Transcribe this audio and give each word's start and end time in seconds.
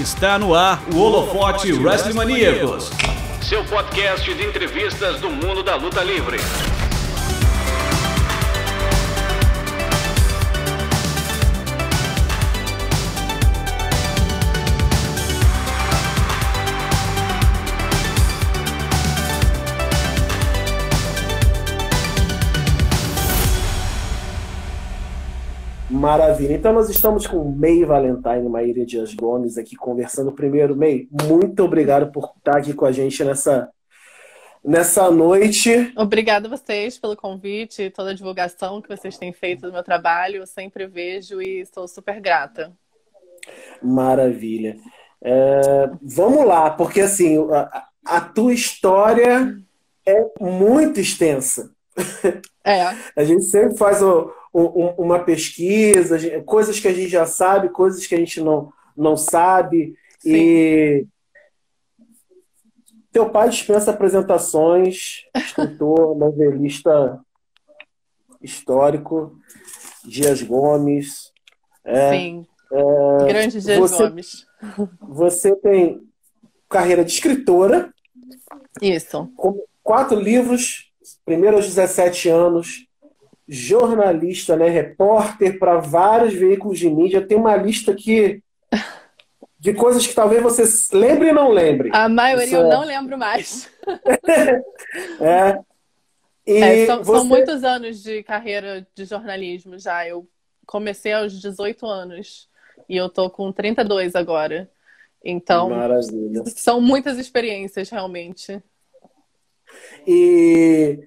Está 0.00 0.38
no 0.38 0.54
ar 0.54 0.82
o 0.94 0.98
Holofote 0.98 1.74
Wrestling 1.74 2.14
Maníacos, 2.14 2.90
seu 3.42 3.62
podcast 3.64 4.32
de 4.32 4.44
entrevistas 4.46 5.20
do 5.20 5.28
mundo 5.28 5.62
da 5.62 5.76
luta 5.76 6.02
livre. 6.02 6.38
Maravilha. 26.10 26.54
Então 26.54 26.72
nós 26.72 26.90
estamos 26.90 27.24
com 27.24 27.44
May 27.44 27.84
Valentine, 27.84 28.48
Maíra 28.48 28.84
Dias 28.84 29.14
Gomes 29.14 29.56
aqui 29.56 29.76
conversando. 29.76 30.32
Primeiro, 30.32 30.74
May, 30.74 31.06
muito 31.08 31.62
obrigado 31.62 32.10
por 32.10 32.32
estar 32.36 32.56
aqui 32.56 32.74
com 32.74 32.84
a 32.84 32.90
gente 32.90 33.22
nessa, 33.22 33.70
nessa 34.64 35.08
noite. 35.08 35.92
Obrigada 35.96 36.48
a 36.48 36.50
vocês 36.50 36.98
pelo 36.98 37.14
convite 37.14 37.82
e 37.82 37.90
toda 37.90 38.10
a 38.10 38.14
divulgação 38.14 38.82
que 38.82 38.88
vocês 38.88 39.16
têm 39.16 39.32
feito 39.32 39.68
do 39.68 39.72
meu 39.72 39.84
trabalho. 39.84 40.38
Eu 40.38 40.46
sempre 40.48 40.84
vejo 40.88 41.40
e 41.40 41.60
estou 41.60 41.86
super 41.86 42.20
grata. 42.20 42.72
Maravilha. 43.80 44.78
É, 45.22 45.90
vamos 46.02 46.44
lá, 46.44 46.70
porque 46.70 47.02
assim, 47.02 47.38
a, 47.52 47.86
a 48.04 48.20
tua 48.20 48.52
história 48.52 49.56
é 50.04 50.26
muito 50.40 50.98
extensa. 50.98 51.70
É. 52.64 52.82
A 53.16 53.24
gente 53.24 53.44
sempre 53.44 53.76
faz 53.76 54.02
o, 54.02 54.32
uma 54.52 55.20
pesquisa, 55.20 56.18
coisas 56.42 56.78
que 56.78 56.88
a 56.88 56.92
gente 56.92 57.08
já 57.08 57.26
sabe, 57.26 57.70
coisas 57.70 58.06
que 58.06 58.14
a 58.14 58.18
gente 58.18 58.40
não, 58.40 58.72
não 58.96 59.16
sabe. 59.16 59.94
Sim. 60.18 60.34
E 60.34 61.06
teu 63.12 63.30
pai 63.30 63.48
dispensa 63.48 63.90
apresentações, 63.90 65.24
escritor, 65.34 66.16
novelista 66.18 67.20
histórico, 68.40 69.36
Dias 70.04 70.42
Gomes. 70.42 71.32
É, 71.84 72.10
Sim. 72.10 72.46
É, 72.72 73.26
Grande 73.26 73.60
Dias 73.60 73.78
você, 73.78 74.08
Gomes. 74.08 74.46
Você 75.00 75.56
tem 75.56 76.00
carreira 76.68 77.04
de 77.04 77.12
escritora. 77.12 77.92
Isso. 78.80 79.30
Com 79.36 79.62
quatro 79.82 80.18
livros, 80.18 80.89
primeiro 81.24 81.56
aos 81.56 81.66
17 81.66 82.28
anos, 82.28 82.86
jornalista, 83.48 84.56
né, 84.56 84.68
repórter 84.68 85.58
para 85.58 85.78
vários 85.78 86.34
veículos 86.34 86.78
de 86.78 86.88
mídia. 86.88 87.26
Tem 87.26 87.36
uma 87.36 87.56
lista 87.56 87.92
aqui 87.92 88.42
de 89.58 89.74
coisas 89.74 90.06
que 90.06 90.14
talvez 90.14 90.42
você 90.42 90.64
lembre 90.96 91.28
e 91.28 91.32
não 91.32 91.50
lembre. 91.50 91.90
A 91.92 92.08
maioria 92.08 92.46
Isso 92.46 92.56
eu 92.56 92.66
é... 92.66 92.68
não 92.68 92.84
lembro 92.84 93.18
mais. 93.18 93.70
é. 95.20 95.58
E 96.46 96.56
é, 96.56 96.86
são, 96.86 97.04
você... 97.04 97.18
são, 97.18 97.24
muitos 97.26 97.62
anos 97.62 98.02
de 98.02 98.22
carreira 98.22 98.86
de 98.94 99.04
jornalismo 99.04 99.78
já. 99.78 100.08
Eu 100.08 100.26
comecei 100.64 101.12
aos 101.12 101.38
18 101.38 101.84
anos 101.86 102.48
e 102.88 102.96
eu 102.96 103.08
tô 103.08 103.28
com 103.28 103.52
32 103.52 104.14
agora. 104.14 104.70
Então, 105.22 105.68
Maravilha. 105.68 106.42
são 106.46 106.80
muitas 106.80 107.18
experiências 107.18 107.90
realmente. 107.90 108.62
E 110.06 110.98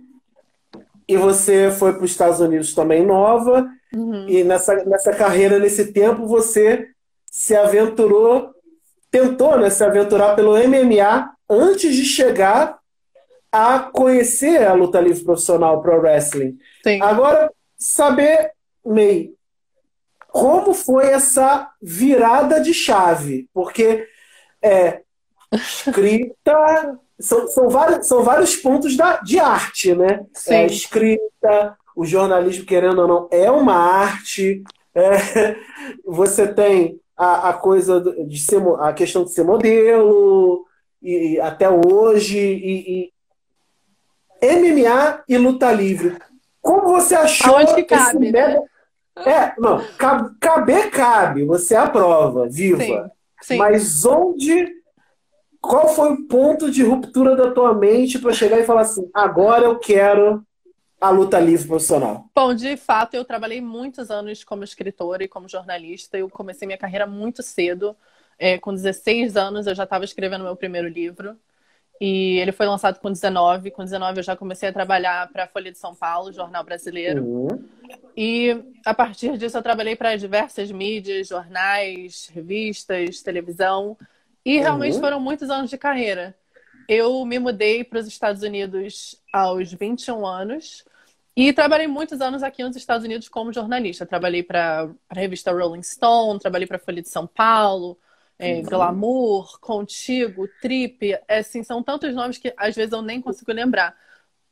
e 1.08 1.18
você 1.18 1.70
foi 1.72 1.94
para 1.94 2.04
os 2.04 2.12
Estados 2.12 2.40
Unidos 2.40 2.74
também 2.74 3.06
nova, 3.06 3.68
uhum. 3.94 4.28
e 4.28 4.44
nessa, 4.44 4.76
nessa 4.86 5.14
carreira, 5.14 5.60
nesse 5.60 5.92
tempo, 5.92 6.26
você 6.26 6.88
se 7.26 7.56
aventurou, 7.56 8.54
tentou 9.12 9.58
né, 9.58 9.70
se 9.70 9.84
aventurar 9.84 10.36
pelo 10.36 10.58
MMA 10.58 11.32
antes 11.50 11.96
de 11.96 12.06
chegar 12.06 12.80
a 13.52 13.80
conhecer 13.80 14.66
a 14.66 14.74
luta 14.74 15.00
livre 15.00 15.24
profissional 15.24 15.82
pro 15.82 16.00
wrestling. 16.00 16.58
Sim. 16.84 17.02
Agora, 17.02 17.52
saber, 17.78 18.52
May, 18.84 19.32
como 20.30 20.74
foi 20.74 21.08
essa 21.08 21.70
virada 21.82 22.60
de 22.60 22.74
chave? 22.74 23.48
Porque 23.54 24.08
é 24.62 25.02
escrita, 25.52 26.98
são, 27.20 27.48
são, 27.48 27.70
vários, 27.70 28.08
são 28.08 28.24
vários 28.24 28.56
pontos 28.56 28.98
da, 28.98 29.18
de 29.18 29.40
arte, 29.40 29.96
né? 29.96 30.26
Sim. 30.34 30.54
É, 30.54 30.66
escrita, 30.66 31.78
o 31.96 32.06
jornalismo, 32.06 32.66
querendo 32.66 33.02
ou 33.02 33.08
não, 33.08 33.28
é 33.32 33.50
uma 33.50 33.76
arte. 33.76 34.64
É, 34.96 35.56
você 36.06 36.48
tem 36.48 37.00
a, 37.16 37.50
a 37.50 37.54
coisa 37.54 38.02
de 38.02 38.40
ser 38.40 38.62
a 38.80 38.94
questão 38.94 39.24
de 39.24 39.32
ser 39.32 39.44
modelo, 39.44 40.66
e, 41.02 41.40
até 41.40 41.70
hoje, 41.70 42.40
e, 42.40 43.12
e, 44.42 44.56
MMA 44.56 45.24
e 45.28 45.38
luta 45.38 45.72
livre. 45.72 46.18
Como 46.62 46.90
você 46.90 47.16
achou 47.16 47.58
Aonde 47.58 47.76
que 47.76 47.84
cabe, 47.84 48.32
né? 48.32 48.62
É, 49.18 49.54
não, 49.60 49.80
caber 50.40 50.90
cabe, 50.90 51.46
você 51.46 51.76
aprova, 51.76 52.48
viva. 52.50 52.84
Sim, 52.84 53.10
sim. 53.42 53.58
Mas 53.58 54.06
onde 54.06 54.83
qual 55.64 55.88
foi 55.88 56.12
o 56.12 56.28
ponto 56.28 56.70
de 56.70 56.84
ruptura 56.84 57.38
da 57.38 57.50
tua 57.50 57.74
mente 57.74 58.20
para 58.20 58.34
chegar 58.34 58.60
e 58.60 58.66
falar 58.66 58.82
assim: 58.82 59.10
agora 59.14 59.64
eu 59.64 59.80
quero 59.80 60.46
a 61.00 61.10
luta 61.10 61.40
livre 61.40 61.66
profissional? 61.66 62.26
Bom, 62.36 62.54
de 62.54 62.76
fato, 62.76 63.14
eu 63.14 63.24
trabalhei 63.24 63.62
muitos 63.62 64.12
anos 64.12 64.44
como 64.44 64.66
escritora 64.66 65.24
e 65.24 65.28
como 65.28 65.48
jornalista. 65.48 66.18
Eu 66.18 66.30
comecei 66.30 66.66
minha 66.66 66.78
carreira 66.78 67.08
muito 67.08 67.42
cedo. 67.42 67.96
É, 68.38 68.58
com 68.58 68.74
16 68.74 69.38
anos, 69.38 69.66
eu 69.66 69.74
já 69.74 69.86
estava 69.86 70.04
escrevendo 70.04 70.44
meu 70.44 70.56
primeiro 70.56 70.90
livro. 70.90 71.38
E 72.02 72.40
ele 72.40 72.52
foi 72.52 72.66
lançado 72.66 73.00
com 73.00 73.10
19. 73.10 73.72
Com 73.72 73.86
19, 73.86 74.20
eu 74.20 74.24
já 74.24 74.36
comecei 74.36 74.68
a 74.68 74.74
trabalhar 74.74 75.32
para 75.32 75.46
a 75.46 75.48
Folha 75.48 75.72
de 75.72 75.78
São 75.78 75.96
Paulo, 75.96 76.34
jornal 76.34 76.66
brasileiro. 76.66 77.24
Uhum. 77.24 77.48
E 78.18 78.62
a 78.86 78.94
partir 78.94 79.38
disso, 79.38 79.58
eu 79.58 79.64
trabalhei 79.64 79.96
para 79.96 80.18
diversas 80.18 80.70
mídias, 80.74 81.30
jornais, 81.30 82.30
revistas, 82.34 83.22
televisão. 83.22 83.98
E 84.46 84.58
realmente 84.60 84.96
uhum. 84.96 85.00
foram 85.00 85.20
muitos 85.20 85.50
anos 85.50 85.70
de 85.70 85.78
carreira. 85.78 86.36
Eu 86.88 87.24
me 87.26 87.40
mudei 87.40 87.84
para 87.84 88.00
os 88.00 88.08
Estados 88.08 88.44
Unidos 88.44 89.22
aos 89.32 89.72
21 89.72 90.26
anos 90.26 90.84
e 91.36 91.52
trabalhei 91.52 91.88
muitos 91.88 92.22
anos 92.22 92.44
aqui 92.44 92.64
nos 92.64 92.76
Estados 92.76 93.06
Unidos 93.06 93.30
como 93.30 93.54
jornalista. 93.54 94.06
Trabalhei 94.06 94.44
para 94.44 94.90
a 95.10 95.16
revista 95.16 95.52
Rolling 95.52 95.82
Stone, 95.82 96.40
trabalhei 96.40 96.68
para 96.68 96.78
a 96.78 96.80
Folha 96.80 97.02
de 97.02 97.10
São 97.10 97.26
Paulo, 97.26 97.98
é, 98.38 98.56
uhum. 98.56 98.64
Glamour, 98.64 99.60
Contigo, 99.60 100.48
Trip. 100.62 101.14
É, 101.28 101.38
assim, 101.38 101.64
são 101.64 101.82
tantos 101.82 102.14
nomes 102.14 102.38
que 102.38 102.54
às 102.58 102.76
vezes 102.76 102.92
eu 102.92 103.02
nem 103.02 103.22
consigo 103.22 103.52
lembrar. 103.52 103.98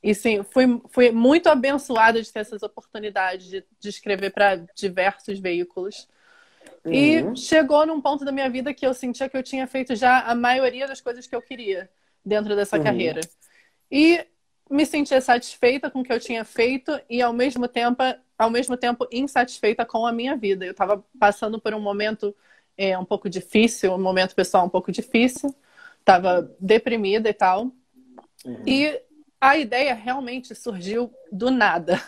E 0.02 0.16
sim, 0.16 0.42
fui, 0.44 0.82
fui 0.90 1.12
muito 1.12 1.48
abençoada 1.48 2.22
de 2.22 2.32
ter 2.32 2.40
essas 2.40 2.64
oportunidades 2.64 3.48
de, 3.48 3.64
de 3.80 3.90
escrever 3.90 4.32
para 4.32 4.56
diversos 4.76 5.38
veículos. 5.40 6.08
Uhum. 6.84 6.94
E 6.94 7.36
chegou 7.38 7.86
num 7.86 8.02
ponto 8.02 8.26
da 8.26 8.32
minha 8.32 8.50
vida 8.50 8.74
que 8.74 8.86
eu 8.86 8.94
sentia 8.94 9.30
que 9.30 9.38
eu 9.38 9.44
tinha 9.44 9.68
feito 9.68 9.96
já 9.96 10.22
a 10.22 10.34
maioria 10.34 10.88
das 10.88 11.00
coisas 11.00 11.28
que 11.28 11.36
eu 11.36 11.42
queria 11.42 11.90
dentro 12.26 12.56
dessa 12.56 12.78
uhum. 12.78 12.84
carreira. 12.84 13.22
E 13.90 14.26
me 14.70 14.86
sentia 14.86 15.20
satisfeita 15.20 15.92
com 15.92 16.00
o 16.00 16.04
que 16.04 16.14
eu 16.14 16.20
tinha 16.20 16.46
feito 16.46 17.00
e 17.10 17.22
ao 17.22 17.34
mesmo 17.34 17.68
tempo, 17.68 18.02
ao 18.38 18.50
mesmo 18.50 18.78
tempo 18.78 19.08
insatisfeita 19.12 19.86
com 19.86 20.06
a 20.06 20.14
minha 20.14 20.36
vida. 20.36 20.66
Eu 20.66 20.72
estava 20.72 21.04
passando 21.20 21.60
por 21.60 21.74
um 21.74 21.80
momento 21.80 22.36
é, 22.78 22.98
um 22.98 23.06
pouco 23.06 23.30
difícil, 23.30 23.94
um 23.94 24.02
momento 24.02 24.34
pessoal 24.34 24.66
um 24.66 24.70
pouco 24.70 24.92
difícil, 24.92 25.54
estava 26.00 26.50
deprimida 26.60 27.30
e 27.30 27.34
tal. 27.34 27.72
Uhum. 28.46 28.64
E 28.66 29.00
a 29.40 29.58
ideia 29.58 29.94
realmente 29.94 30.56
surgiu 30.56 31.14
do 31.32 31.52
nada. 31.52 32.02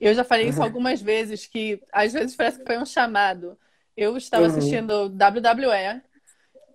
Eu 0.00 0.14
já 0.14 0.22
falei 0.22 0.48
isso 0.48 0.58
uhum. 0.58 0.64
algumas 0.64 1.02
vezes, 1.02 1.46
que 1.46 1.82
às 1.92 2.12
vezes 2.12 2.36
parece 2.36 2.58
que 2.60 2.64
foi 2.64 2.78
um 2.78 2.86
chamado. 2.86 3.58
Eu 3.98 4.16
estava 4.16 4.44
uhum. 4.44 4.50
assistindo 4.50 5.06
WWE 5.06 6.00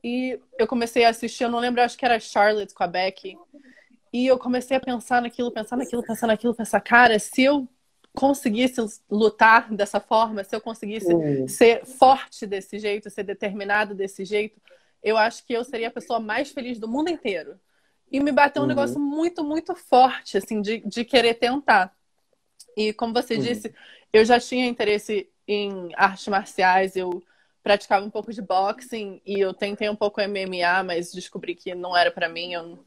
e 0.04 0.38
eu 0.60 0.68
comecei 0.68 1.06
a 1.06 1.10
assistir, 1.10 1.46
eu 1.46 1.50
não 1.50 1.60
lembro, 1.60 1.82
acho 1.82 1.98
que 1.98 2.04
era 2.04 2.20
Charlotte 2.20 2.74
com 2.74 2.84
a 2.84 2.88
Becky. 2.88 3.38
E 4.12 4.28
eu 4.28 4.38
comecei 4.38 4.76
a 4.76 4.80
pensar 4.80 5.22
naquilo, 5.22 5.50
pensar 5.50 5.78
naquilo, 5.78 6.04
pensar 6.04 6.28
naquilo, 6.28 6.54
pensar, 6.54 6.82
cara, 6.82 7.18
se 7.18 7.42
eu 7.42 7.66
conseguisse 8.14 8.82
lutar 9.10 9.74
dessa 9.74 10.02
forma, 10.02 10.44
se 10.44 10.54
eu 10.54 10.60
conseguisse 10.60 11.14
uhum. 11.14 11.48
ser 11.48 11.86
forte 11.86 12.46
desse 12.46 12.78
jeito, 12.78 13.10
ser 13.10 13.24
determinado 13.24 13.96
desse 13.96 14.26
jeito, 14.26 14.60
eu 15.02 15.16
acho 15.16 15.46
que 15.46 15.54
eu 15.54 15.64
seria 15.64 15.88
a 15.88 15.92
pessoa 15.92 16.20
mais 16.20 16.52
feliz 16.52 16.78
do 16.78 16.90
mundo 16.90 17.10
inteiro. 17.10 17.58
E 18.12 18.20
me 18.20 18.34
bateu 18.34 18.62
um 18.62 18.66
uhum. 18.66 18.70
negócio 18.70 19.00
muito, 19.00 19.46
muito 19.46 19.74
forte, 19.76 20.38
assim, 20.38 20.62
de, 20.62 20.80
de 20.80 21.06
querer 21.06 21.36
tentar. 21.36 21.96
E 22.76 22.92
como 22.92 23.14
você 23.14 23.36
uhum. 23.36 23.42
disse, 23.42 23.74
eu 24.12 24.26
já 24.26 24.42
tinha 24.42 24.68
interesse 24.68 25.30
em 25.48 25.92
artes 25.96 26.28
marciais, 26.28 26.96
eu 26.96 27.22
praticava 27.64 28.06
um 28.06 28.10
pouco 28.10 28.34
de 28.34 28.42
boxing 28.42 29.22
e 29.26 29.40
eu 29.40 29.54
tentei 29.54 29.90
um 29.90 29.96
pouco 29.96 30.22
MMA, 30.22 30.84
mas 30.86 31.12
descobri 31.12 31.56
que 31.56 31.74
não 31.74 31.96
era 31.96 32.12
para 32.12 32.28
mim, 32.28 32.54
eu 32.54 32.84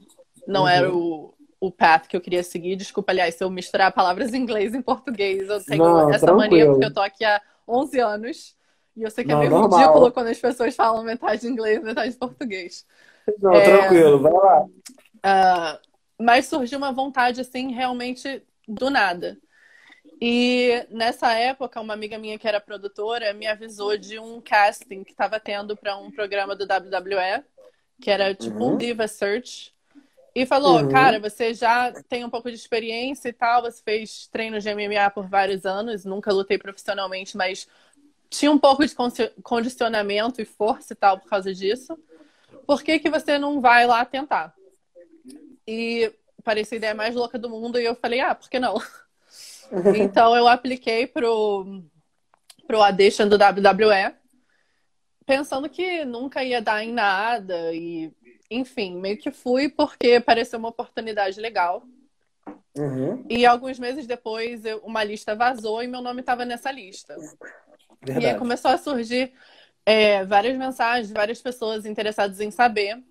não 0.46 0.62
uhum. 0.62 0.68
era 0.68 0.94
o, 0.94 1.34
o 1.58 1.70
path 1.70 2.06
que 2.06 2.16
eu 2.16 2.20
queria 2.20 2.42
seguir. 2.42 2.76
Desculpa, 2.76 3.12
aliás, 3.12 3.34
se 3.34 3.42
eu 3.42 3.50
misturar 3.50 3.92
palavras 3.92 4.34
em 4.34 4.38
inglês 4.38 4.74
e 4.74 4.78
em 4.78 4.82
português, 4.82 5.48
eu 5.48 5.64
tenho 5.64 5.84
não, 5.84 6.10
essa 6.10 6.26
tranquilo. 6.26 6.50
mania 6.50 6.66
porque 6.66 6.84
eu 6.84 6.94
tô 6.94 7.00
aqui 7.00 7.24
há 7.24 7.40
11 7.66 8.00
anos 8.00 8.56
E 8.94 9.02
eu 9.02 9.10
sei 9.10 9.24
que 9.24 9.32
é 9.32 9.36
meio 9.36 9.50
normal. 9.50 9.78
ridículo 9.78 10.12
quando 10.12 10.28
as 10.28 10.38
pessoas 10.38 10.76
falam 10.76 11.02
metade 11.02 11.46
inglês, 11.46 11.82
metade 11.82 12.14
português. 12.16 12.86
Não, 13.40 13.52
é... 13.52 13.62
tranquilo, 13.62 14.20
vai 14.20 14.32
lá. 14.32 14.64
Uh, 14.64 15.78
mas 16.18 16.46
surgiu 16.46 16.78
uma 16.78 16.92
vontade, 16.92 17.40
assim, 17.40 17.72
realmente 17.72 18.42
do 18.68 18.90
nada. 18.90 19.38
E 20.20 20.86
nessa 20.90 21.32
época, 21.34 21.80
uma 21.80 21.92
amiga 21.92 22.18
minha 22.18 22.38
que 22.38 22.48
era 22.48 22.60
produtora 22.60 23.34
me 23.34 23.46
avisou 23.46 23.96
de 23.98 24.18
um 24.18 24.40
casting 24.40 25.04
que 25.04 25.10
estava 25.10 25.38
tendo 25.38 25.76
para 25.76 25.96
um 25.96 26.10
programa 26.10 26.56
do 26.56 26.64
WWE, 26.64 27.44
que 28.00 28.10
era 28.10 28.34
tipo 28.34 28.56
uhum. 28.56 28.74
um 28.74 28.76
Diva 28.76 29.06
Search. 29.06 29.74
E 30.34 30.44
falou, 30.44 30.82
uhum. 30.82 30.90
cara, 30.90 31.18
você 31.18 31.54
já 31.54 31.90
tem 32.08 32.24
um 32.24 32.30
pouco 32.30 32.50
de 32.50 32.56
experiência 32.56 33.30
e 33.30 33.32
tal, 33.32 33.62
você 33.62 33.82
fez 33.82 34.26
treino 34.26 34.60
de 34.60 34.74
MMA 34.74 35.10
por 35.10 35.26
vários 35.26 35.64
anos, 35.64 36.04
nunca 36.04 36.32
lutei 36.32 36.58
profissionalmente, 36.58 37.36
mas 37.36 37.66
tinha 38.28 38.50
um 38.50 38.58
pouco 38.58 38.84
de 38.86 38.94
condicionamento 39.42 40.42
e 40.42 40.44
força 40.44 40.92
e 40.92 40.96
tal 40.96 41.18
por 41.18 41.28
causa 41.28 41.54
disso. 41.54 41.98
Por 42.66 42.82
que, 42.82 42.98
que 42.98 43.08
você 43.08 43.38
não 43.38 43.60
vai 43.60 43.86
lá 43.86 44.04
tentar? 44.04 44.54
E 45.66 46.12
parecia 46.44 46.76
a 46.76 46.78
ideia 46.78 46.94
mais 46.94 47.14
louca 47.14 47.38
do 47.38 47.48
mundo 47.48 47.80
e 47.80 47.84
eu 47.84 47.94
falei, 47.94 48.20
ah, 48.20 48.34
por 48.34 48.50
que 48.50 48.60
não? 48.60 48.76
então 49.96 50.36
eu 50.36 50.46
apliquei 50.46 51.06
pro, 51.06 51.82
pro 52.66 52.82
audition 52.82 53.28
do 53.28 53.36
WWE, 53.36 54.14
pensando 55.24 55.68
que 55.68 56.04
nunca 56.04 56.44
ia 56.44 56.62
dar 56.62 56.84
em 56.84 56.92
nada 56.92 57.72
e 57.74 58.12
enfim, 58.50 58.96
meio 58.96 59.18
que 59.18 59.30
fui 59.30 59.68
porque 59.68 60.20
pareceu 60.20 60.58
uma 60.58 60.68
oportunidade 60.68 61.40
legal. 61.40 61.82
Uhum. 62.76 63.24
E 63.28 63.46
alguns 63.46 63.78
meses 63.78 64.06
depois, 64.06 64.64
eu, 64.64 64.78
uma 64.78 65.02
lista 65.02 65.34
vazou 65.34 65.82
e 65.82 65.88
meu 65.88 66.02
nome 66.02 66.20
estava 66.20 66.44
nessa 66.44 66.70
lista. 66.70 67.16
Verdade. 68.02 68.26
E 68.26 68.28
aí 68.28 68.38
começou 68.38 68.70
a 68.70 68.78
surgir 68.78 69.32
é, 69.84 70.24
várias 70.24 70.56
mensagens, 70.56 71.10
várias 71.10 71.40
pessoas 71.40 71.86
interessadas 71.86 72.40
em 72.40 72.50
saber. 72.50 73.02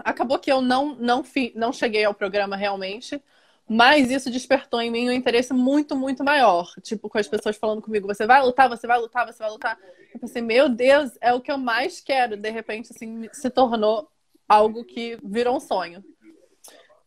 Acabou 0.00 0.38
que 0.38 0.50
eu 0.50 0.60
não, 0.60 0.94
não, 0.96 1.22
fi, 1.22 1.52
não 1.54 1.72
cheguei 1.72 2.04
ao 2.04 2.14
programa 2.14 2.56
realmente, 2.56 3.22
mas 3.68 4.10
isso 4.10 4.30
despertou 4.30 4.80
em 4.80 4.90
mim 4.90 5.08
um 5.08 5.12
interesse 5.12 5.52
muito, 5.52 5.96
muito 5.96 6.22
maior. 6.22 6.72
Tipo, 6.82 7.08
com 7.08 7.18
as 7.18 7.26
pessoas 7.26 7.56
falando 7.56 7.82
comigo, 7.82 8.06
você 8.06 8.26
vai 8.26 8.40
lutar, 8.42 8.68
você 8.68 8.86
vai 8.86 8.98
lutar, 8.98 9.26
você 9.26 9.38
vai 9.38 9.50
lutar. 9.50 9.78
Eu 10.14 10.20
pensei, 10.20 10.40
meu 10.40 10.68
Deus, 10.68 11.12
é 11.20 11.32
o 11.32 11.40
que 11.40 11.50
eu 11.50 11.58
mais 11.58 12.00
quero. 12.00 12.36
De 12.36 12.50
repente, 12.50 12.92
assim, 12.94 13.28
se 13.32 13.50
tornou 13.50 14.08
algo 14.48 14.84
que 14.84 15.18
virou 15.22 15.56
um 15.56 15.60
sonho. 15.60 16.04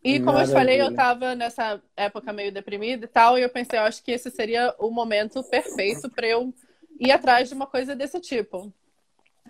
E 0.02 0.18
como 0.18 0.32
Maravilha. 0.32 0.52
eu 0.52 0.58
falei, 0.58 0.80
eu 0.80 0.94
tava 0.94 1.34
nessa 1.34 1.80
época 1.96 2.32
meio 2.32 2.52
deprimida 2.52 3.04
e 3.04 3.08
tal, 3.08 3.38
e 3.38 3.42
eu 3.42 3.50
pensei, 3.50 3.78
eu 3.78 3.84
acho 3.84 4.02
que 4.02 4.10
esse 4.10 4.30
seria 4.30 4.74
o 4.78 4.90
momento 4.90 5.42
perfeito 5.44 6.08
para 6.10 6.26
eu 6.26 6.54
ir 6.98 7.10
atrás 7.10 7.48
de 7.48 7.54
uma 7.54 7.66
coisa 7.66 7.94
desse 7.94 8.20
tipo. 8.20 8.72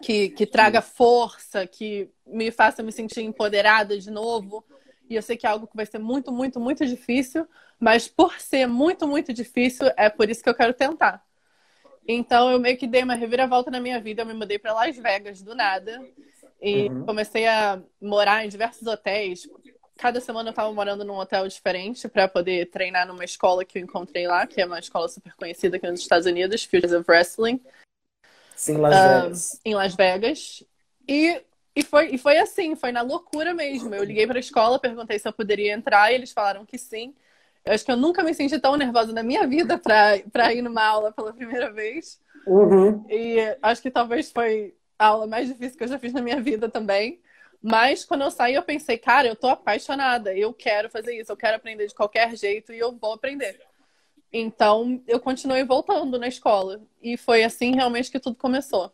Que, 0.03 0.31
que 0.31 0.47
traga 0.47 0.81
força, 0.81 1.67
que 1.67 2.09
me 2.27 2.51
faça 2.51 2.83
me 2.83 2.91
sentir 2.91 3.21
empoderada 3.21 3.99
de 3.99 4.11
novo. 4.11 4.65
E 5.11 5.17
eu 5.17 5.23
sei 5.23 5.37
que 5.37 5.45
é 5.45 5.51
algo 5.51 5.67
que 5.67 5.75
vai 5.77 5.85
ser 5.85 5.99
muito, 5.99 6.31
muito, 6.31 6.61
muito 6.61 6.87
difícil, 6.87 7.45
mas 7.81 8.07
por 8.07 8.41
ser 8.41 8.69
muito, 8.69 9.09
muito 9.09 9.35
difícil, 9.35 9.91
é 9.97 10.09
por 10.09 10.31
isso 10.31 10.41
que 10.41 10.49
eu 10.49 10.55
quero 10.55 10.73
tentar. 10.73 11.21
Então 12.07 12.49
eu 12.51 12.61
meio 12.61 12.79
que 12.79 12.87
dei 12.87 13.03
uma 13.03 13.15
reviravolta 13.15 13.73
na 13.73 13.81
minha 13.81 14.01
vida, 14.01 14.23
eu 14.23 14.27
me 14.27 14.35
mudei 14.35 14.57
para 14.57 14.73
Las 14.73 14.97
Vegas 14.97 15.43
do 15.43 15.55
nada. 15.55 16.01
E 16.63 16.89
uhum. 16.89 17.07
comecei 17.07 17.47
a 17.47 17.83
morar 18.01 18.45
em 18.45 18.49
diversos 18.49 18.87
hotéis. 18.87 19.49
Cada 19.97 20.21
semana 20.21 20.49
eu 20.49 20.53
estava 20.53 20.73
morando 20.73 21.05
num 21.05 21.17
hotel 21.17 21.47
diferente 21.49 22.09
para 22.09 22.29
poder 22.29 22.71
treinar 22.71 23.07
numa 23.07 23.25
escola 23.25 23.65
que 23.65 23.79
eu 23.79 23.83
encontrei 23.83 24.27
lá, 24.27 24.47
que 24.47 24.61
é 24.61 24.67
uma 24.67 24.79
escola 24.79 25.09
super 25.09 25.35
conhecida 25.35 25.77
aqui 25.77 25.91
nos 25.91 26.01
Estados 26.01 26.27
Unidos, 26.27 26.65
Futures 26.65 26.93
of 26.93 27.05
Wrestling. 27.11 27.61
Sim, 28.55 28.77
Las 28.77 28.95
Vegas. 28.95 29.53
Uh, 29.55 29.61
em 29.65 29.75
Las 29.75 29.95
Vegas. 29.95 30.65
E, 31.09 31.43
e, 31.75 31.83
foi, 31.83 32.15
e 32.15 32.19
foi 32.19 32.39
assim, 32.39 32.75
foi 32.75 32.93
na 32.93 33.03
loucura 33.03 33.55
mesmo. 33.55 33.95
Eu 33.95 34.05
liguei 34.05 34.27
para 34.27 34.39
a 34.39 34.41
escola, 34.41 34.79
perguntei 34.79 35.19
se 35.19 35.29
eu 35.29 35.33
poderia 35.33 35.73
entrar 35.73 36.11
e 36.11 36.15
eles 36.15 36.33
falaram 36.33 36.65
que 36.65 36.77
sim. 36.77 37.15
Eu 37.65 37.75
acho 37.75 37.85
que 37.85 37.93
eu 37.93 37.97
nunca 37.97 38.23
me 38.23 38.35
senti 38.35 38.59
tão 38.59 38.77
nervosa 38.77 39.13
na 39.13 39.23
minha 39.23 39.47
vida 39.47 39.79
para 39.79 40.53
ir 40.53 40.63
numa 40.63 40.83
aula 40.83 41.13
pela 41.13 41.33
primeira 41.33 41.71
vez. 41.71 42.21
Uhum. 42.47 43.05
E 43.09 43.39
acho 43.63 43.83
que 43.83 43.91
talvez 43.91 44.33
foi 44.33 44.75
a 44.99 45.07
aula 45.07 45.27
mais 45.27 45.49
difícil 45.49 45.77
que 45.77 45.85
eu 45.85 45.89
já 45.89 45.99
fiz 45.99 46.13
na 46.13 46.23
minha 46.23 46.41
vida 46.41 46.69
também. 46.69 47.21
Mas 47.63 48.05
quando 48.05 48.23
eu 48.23 48.31
saí, 48.31 48.55
eu 48.55 48.63
pensei, 48.63 48.97
cara, 48.97 49.29
eu 49.29 49.37
tô 49.37 49.47
apaixonada, 49.47 50.35
eu 50.35 50.53
quero 50.55 50.89
fazer 50.89 51.15
isso, 51.21 51.31
eu 51.31 51.37
quero 51.37 51.57
aprender 51.57 51.87
de 51.87 51.95
qualquer 51.95 52.35
jeito 52.35 52.73
e 52.73 52.79
eu 52.79 52.97
vou 52.97 53.13
aprender. 53.13 53.61
Então, 54.33 55.03
eu 55.07 55.21
continuei 55.21 55.65
voltando 55.65 56.19
na 56.19 56.29
escola. 56.29 56.81
E 57.03 57.17
foi 57.17 57.45
assim 57.45 57.75
realmente 57.75 58.11
que 58.11 58.19
tudo 58.19 58.37
começou. 58.37 58.91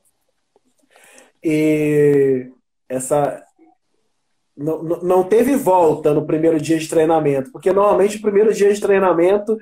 E 1.43 2.51
essa. 2.89 3.43
Não, 4.57 4.83
não 4.83 5.25
teve 5.25 5.55
volta 5.55 6.15
no 6.15 6.27
primeiro 6.27 6.59
dia 6.59 6.79
de 6.79 6.89
treinamento, 6.89 7.53
porque 7.53 7.73
normalmente 7.73 8.17
o 8.17 8.23
primeiro 8.23 8.55
dia 8.55 8.73
de 8.73 8.81
treinamento, 8.81 9.59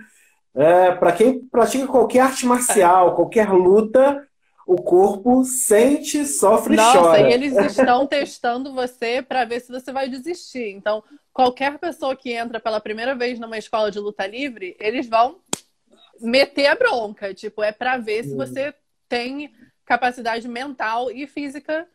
é, 0.55 0.93
para 0.93 1.11
quem 1.11 1.41
pratica 1.49 1.87
qualquer 1.89 2.21
arte 2.21 2.47
marcial, 2.47 3.17
qualquer 3.17 3.51
luta, 3.51 4.25
o 4.67 4.77
corpo 4.77 5.45
sente, 5.45 6.25
sofre 6.25 6.77
Nossa, 6.77 6.97
e 6.97 7.01
chora. 7.01 7.19
Nossa, 7.19 7.29
e 7.29 7.33
eles 7.33 7.57
estão 7.57 8.07
testando 8.07 8.73
você 8.73 9.21
para 9.21 9.45
ver 9.45 9.61
se 9.61 9.73
você 9.73 9.93
vai 9.93 10.09
desistir. 10.09 10.71
Então, 10.71 11.03
qualquer 11.33 11.79
pessoa 11.79 12.17
que 12.17 12.33
entra 12.33 12.61
pela 12.61 12.81
primeira 12.81 13.15
vez 13.15 13.39
numa 13.39 13.59
escola 13.59 13.91
de 13.91 13.99
luta 13.99 14.27
livre, 14.27 14.77
eles 14.81 15.09
vão 15.09 15.41
meter 16.21 16.67
a 16.67 16.77
bronca. 16.77 17.35
Tipo, 17.35 17.63
é 17.63 17.73
para 17.73 17.99
ver 17.99 18.25
se 18.25 18.35
você 18.35 18.73
tem 19.09 19.53
capacidade 19.85 20.49
mental 20.49 21.11
e 21.11 21.27
física 21.27 21.87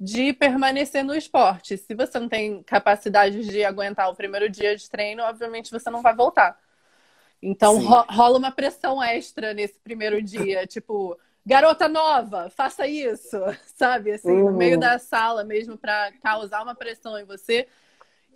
de 0.00 0.32
permanecer 0.32 1.04
no 1.04 1.14
esporte. 1.14 1.76
Se 1.76 1.94
você 1.94 2.18
não 2.18 2.28
tem 2.28 2.62
capacidade 2.62 3.44
de 3.44 3.64
aguentar 3.64 4.08
o 4.10 4.14
primeiro 4.14 4.48
dia 4.48 4.76
de 4.76 4.88
treino, 4.88 5.22
obviamente 5.22 5.70
você 5.70 5.90
não 5.90 6.02
vai 6.02 6.14
voltar. 6.14 6.58
Então 7.42 7.78
ro 7.78 8.04
rola 8.08 8.38
uma 8.38 8.52
pressão 8.52 9.02
extra 9.02 9.54
nesse 9.54 9.78
primeiro 9.80 10.22
dia, 10.22 10.66
tipo, 10.66 11.18
garota 11.44 11.88
nova, 11.88 12.50
faça 12.50 12.86
isso, 12.86 13.36
sabe? 13.74 14.12
Assim, 14.12 14.30
uhum. 14.30 14.50
no 14.50 14.56
meio 14.56 14.74
uhum. 14.74 14.80
da 14.80 14.98
sala 14.98 15.44
mesmo 15.44 15.76
para 15.76 16.12
causar 16.22 16.62
uma 16.62 16.74
pressão 16.74 17.18
em 17.18 17.24
você 17.24 17.66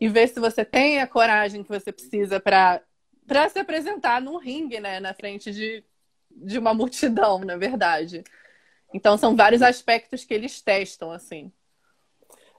e 0.00 0.08
ver 0.08 0.28
se 0.28 0.40
você 0.40 0.64
tem 0.64 1.00
a 1.00 1.06
coragem 1.06 1.62
que 1.62 1.68
você 1.68 1.92
precisa 1.92 2.40
para 2.40 2.80
para 3.24 3.48
se 3.48 3.58
apresentar 3.58 4.20
num 4.20 4.36
ringue, 4.36 4.80
né, 4.80 4.98
na 4.98 5.14
frente 5.14 5.52
de, 5.52 5.84
de 6.28 6.58
uma 6.58 6.74
multidão, 6.74 7.38
na 7.38 7.56
verdade. 7.56 8.24
Então 8.92 9.16
são 9.16 9.34
vários 9.34 9.62
aspectos 9.62 10.24
que 10.24 10.34
eles 10.34 10.60
testam 10.60 11.10
assim. 11.10 11.50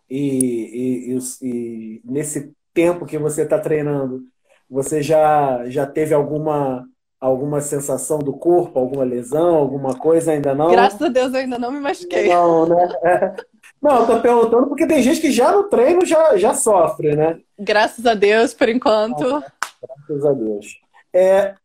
E, 0.09 0.17
e, 0.17 1.15
e, 1.15 1.47
e 1.47 2.01
nesse 2.03 2.53
tempo 2.73 3.05
que 3.05 3.17
você 3.17 3.43
está 3.43 3.59
treinando, 3.59 4.23
você 4.69 5.01
já 5.01 5.63
já 5.69 5.85
teve 5.85 6.13
alguma 6.13 6.87
alguma 7.19 7.61
sensação 7.61 8.19
do 8.19 8.33
corpo, 8.33 8.77
alguma 8.77 9.03
lesão, 9.03 9.55
alguma 9.55 9.97
coisa? 9.97 10.33
Ainda 10.33 10.53
não? 10.53 10.71
Graças 10.71 11.01
a 11.01 11.07
Deus 11.07 11.33
eu 11.33 11.39
ainda 11.39 11.57
não 11.57 11.71
me 11.71 11.79
machuquei. 11.79 12.27
Não, 12.27 12.67
né? 12.67 12.89
É. 13.03 13.33
Não, 13.81 13.99
eu 13.99 14.07
tô 14.07 14.21
perguntando 14.21 14.67
porque 14.67 14.87
tem 14.87 15.03
gente 15.03 15.19
que 15.19 15.29
já 15.29 15.51
no 15.51 15.63
treino 15.65 16.05
já, 16.05 16.37
já 16.37 16.53
sofre, 16.53 17.17
né? 17.17 17.37
Graças 17.59 18.05
a 18.05 18.13
Deus, 18.13 18.53
por 18.53 18.69
enquanto. 18.69 19.43
Graças 19.81 20.25
a 20.25 20.31
Deus. 20.31 20.79
É, 21.13 21.55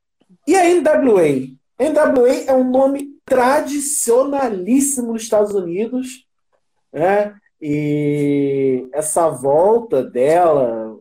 e 0.44 0.56
a 0.56 0.64
NWA? 0.64 1.57
NWA 1.78 2.44
é 2.46 2.52
um 2.52 2.68
nome 2.68 3.16
tradicionalíssimo 3.24 5.12
nos 5.12 5.22
Estados 5.22 5.54
Unidos, 5.54 6.26
né? 6.92 7.34
E 7.60 8.88
essa 8.92 9.28
volta 9.28 10.02
dela, 10.02 10.96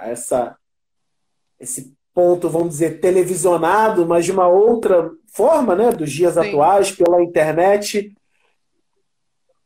essa, 0.00 0.56
esse 1.60 1.94
ponto, 2.14 2.48
vamos 2.48 2.70
dizer, 2.70 3.00
televisionado, 3.00 4.06
mas 4.06 4.24
de 4.24 4.32
uma 4.32 4.48
outra 4.48 5.10
forma, 5.26 5.74
né, 5.74 5.90
dos 5.92 6.10
dias 6.10 6.34
Sim. 6.34 6.48
atuais, 6.48 6.90
pela 6.90 7.22
internet. 7.22 8.14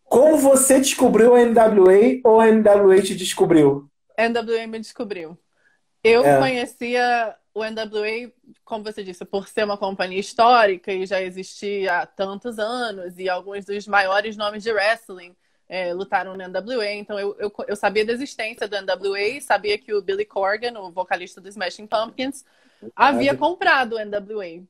Como 0.04 0.36
você 0.36 0.80
descobriu 0.80 1.36
a 1.36 1.44
NWA 1.44 2.20
ou 2.24 2.40
a 2.40 2.50
NWA 2.50 3.00
te 3.00 3.14
descobriu? 3.14 3.88
A 4.18 4.28
NWA 4.28 4.66
me 4.66 4.80
descobriu. 4.80 5.38
Eu 6.02 6.24
é. 6.24 6.38
conhecia 6.38 7.36
o 7.52 7.64
NWA, 7.64 8.32
como 8.64 8.84
você 8.84 9.02
disse, 9.02 9.24
por 9.24 9.48
ser 9.48 9.64
uma 9.64 9.76
companhia 9.76 10.20
histórica 10.20 10.92
e 10.92 11.04
já 11.06 11.20
existia 11.20 11.98
há 11.98 12.06
tantos 12.06 12.58
anos, 12.58 13.18
e 13.18 13.28
alguns 13.28 13.64
dos 13.64 13.86
maiores 13.86 14.36
nomes 14.36 14.62
de 14.62 14.72
wrestling 14.72 15.34
é, 15.68 15.92
lutaram 15.92 16.36
no 16.36 16.48
NWA, 16.48 16.92
então 16.92 17.18
eu, 17.18 17.36
eu, 17.38 17.52
eu, 17.68 17.76
sabia 17.76 18.04
da 18.04 18.12
existência 18.12 18.66
do 18.66 18.76
NWA, 18.76 19.40
sabia 19.40 19.78
que 19.78 19.94
o 19.94 20.02
Billy 20.02 20.24
Corgan, 20.24 20.78
o 20.80 20.90
vocalista 20.90 21.40
do 21.40 21.48
Smashing 21.48 21.86
Pumpkins, 21.86 22.44
havia 22.94 23.36
comprado 23.36 23.94
o 23.94 24.04
NWA. 24.04 24.64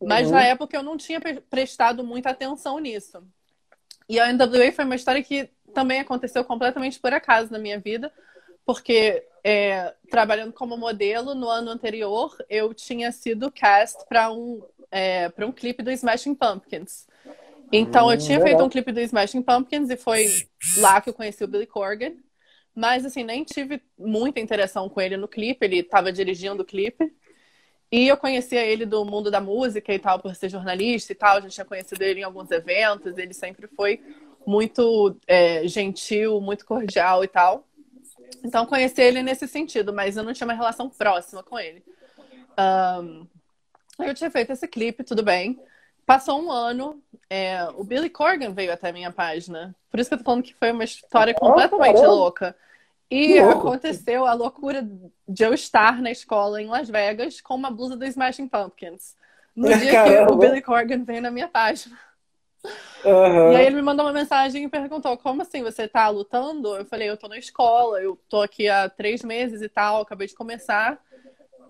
Mas 0.00 0.28
uhum. 0.28 0.34
na 0.34 0.42
época 0.42 0.76
eu 0.76 0.82
não 0.82 0.96
tinha 0.96 1.20
prestado 1.50 2.04
muita 2.04 2.30
atenção 2.30 2.78
nisso. 2.78 3.22
E 4.08 4.20
a 4.20 4.32
NWA 4.32 4.70
foi 4.72 4.84
uma 4.84 4.94
história 4.94 5.22
que 5.22 5.48
também 5.72 6.00
aconteceu 6.00 6.44
completamente 6.44 7.00
por 7.00 7.12
acaso 7.12 7.52
na 7.52 7.58
minha 7.58 7.78
vida, 7.80 8.12
porque 8.64 9.26
é, 9.42 9.94
trabalhando 10.10 10.52
como 10.52 10.76
modelo 10.76 11.34
no 11.34 11.48
ano 11.48 11.70
anterior, 11.70 12.34
eu 12.48 12.72
tinha 12.72 13.12
sido 13.12 13.50
cast 13.50 14.04
para 14.08 14.32
um, 14.32 14.62
é, 14.90 15.30
um 15.40 15.52
clipe 15.52 15.82
do 15.82 15.90
Smashing 15.90 16.34
Pumpkins. 16.34 17.06
Então, 17.72 18.10
eu 18.10 18.16
tinha 18.16 18.38
hum, 18.38 18.42
feito 18.42 18.62
um 18.62 18.68
clipe 18.68 18.92
do 18.92 19.00
Smashing 19.00 19.42
Pumpkins 19.42 19.90
e 19.90 19.96
foi 19.96 20.28
lá 20.78 21.00
que 21.00 21.10
eu 21.10 21.14
conheci 21.14 21.42
o 21.42 21.48
Billy 21.48 21.66
Corgan. 21.66 22.12
Mas, 22.74 23.04
assim, 23.04 23.22
nem 23.22 23.44
tive 23.44 23.82
muita 23.98 24.40
interação 24.40 24.88
com 24.88 25.00
ele 25.00 25.16
no 25.16 25.28
clipe. 25.28 25.64
Ele 25.64 25.80
estava 25.80 26.12
dirigindo 26.12 26.62
o 26.62 26.66
clipe. 26.66 27.12
E 27.90 28.08
eu 28.08 28.16
conhecia 28.16 28.64
ele 28.64 28.84
do 28.84 29.04
mundo 29.04 29.30
da 29.30 29.40
música 29.40 29.92
e 29.92 29.98
tal, 29.98 30.18
por 30.18 30.34
ser 30.34 30.48
jornalista 30.48 31.12
e 31.12 31.14
tal. 31.14 31.40
Já 31.42 31.48
tinha 31.48 31.64
conhecido 31.64 32.02
ele 32.02 32.20
em 32.20 32.24
alguns 32.24 32.50
eventos. 32.50 33.18
Ele 33.18 33.34
sempre 33.34 33.68
foi 33.68 34.00
muito 34.46 35.16
é, 35.26 35.66
gentil, 35.66 36.40
muito 36.40 36.64
cordial 36.64 37.22
e 37.24 37.28
tal. 37.28 37.66
Então, 38.42 38.66
conheci 38.66 39.00
ele 39.00 39.22
nesse 39.22 39.48
sentido, 39.48 39.92
mas 39.92 40.16
eu 40.16 40.22
não 40.22 40.32
tinha 40.32 40.46
uma 40.46 40.54
relação 40.54 40.88
próxima 40.88 41.42
com 41.42 41.58
ele. 41.58 41.82
Um, 42.58 43.26
eu 43.98 44.14
tinha 44.14 44.30
feito 44.30 44.52
esse 44.52 44.66
clipe, 44.68 45.04
tudo 45.04 45.22
bem. 45.22 45.58
Passou 46.06 46.42
um 46.42 46.50
ano, 46.50 47.02
é, 47.30 47.64
o 47.76 47.84
Billy 47.84 48.10
Corgan 48.10 48.52
veio 48.52 48.72
até 48.72 48.90
a 48.90 48.92
minha 48.92 49.10
página. 49.10 49.74
Por 49.90 49.98
isso 49.98 50.10
que 50.10 50.14
eu 50.14 50.18
tô 50.18 50.24
falando 50.24 50.42
que 50.42 50.54
foi 50.54 50.72
uma 50.72 50.84
história 50.84 51.32
completamente 51.32 52.00
oh, 52.00 52.14
louca. 52.14 52.54
E 53.10 53.38
aconteceu 53.38 54.26
a 54.26 54.34
loucura 54.34 54.86
de 55.26 55.44
eu 55.44 55.54
estar 55.54 56.02
na 56.02 56.10
escola 56.10 56.60
em 56.60 56.66
Las 56.66 56.88
Vegas 56.88 57.40
com 57.40 57.54
uma 57.54 57.70
blusa 57.70 57.96
do 57.96 58.04
Smashing 58.04 58.48
Pumpkins. 58.48 59.16
No 59.54 59.68
dia 59.78 59.92
Caramba. 59.92 60.26
que 60.26 60.32
o 60.32 60.36
Billy 60.36 60.60
Corgan 60.60 61.04
veio 61.04 61.22
na 61.22 61.30
minha 61.30 61.48
página. 61.48 61.96
Uhum. 63.04 63.52
E 63.52 63.56
aí 63.56 63.66
ele 63.66 63.76
me 63.76 63.82
mandou 63.82 64.06
uma 64.06 64.12
mensagem 64.12 64.64
e 64.64 64.68
perguntou: 64.68 65.16
como 65.18 65.42
assim 65.42 65.62
você 65.62 65.86
tá 65.86 66.08
lutando? 66.08 66.74
Eu 66.76 66.86
falei: 66.86 67.08
eu 67.08 67.16
tô 67.16 67.28
na 67.28 67.38
escola, 67.38 68.00
eu 68.00 68.18
tô 68.28 68.40
aqui 68.40 68.68
há 68.68 68.88
três 68.88 69.22
meses 69.22 69.60
e 69.60 69.68
tal, 69.68 70.00
acabei 70.00 70.26
de 70.26 70.34
começar. 70.34 70.98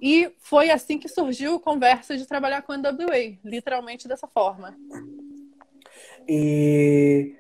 E 0.00 0.32
foi 0.38 0.70
assim 0.70 0.98
que 0.98 1.08
surgiu 1.08 1.56
a 1.56 1.60
conversa 1.60 2.16
de 2.16 2.26
trabalhar 2.26 2.62
com 2.62 2.72
a 2.72 2.76
NWA, 2.76 3.38
literalmente 3.44 4.06
dessa 4.06 4.26
forma. 4.26 4.76
E 6.28 7.34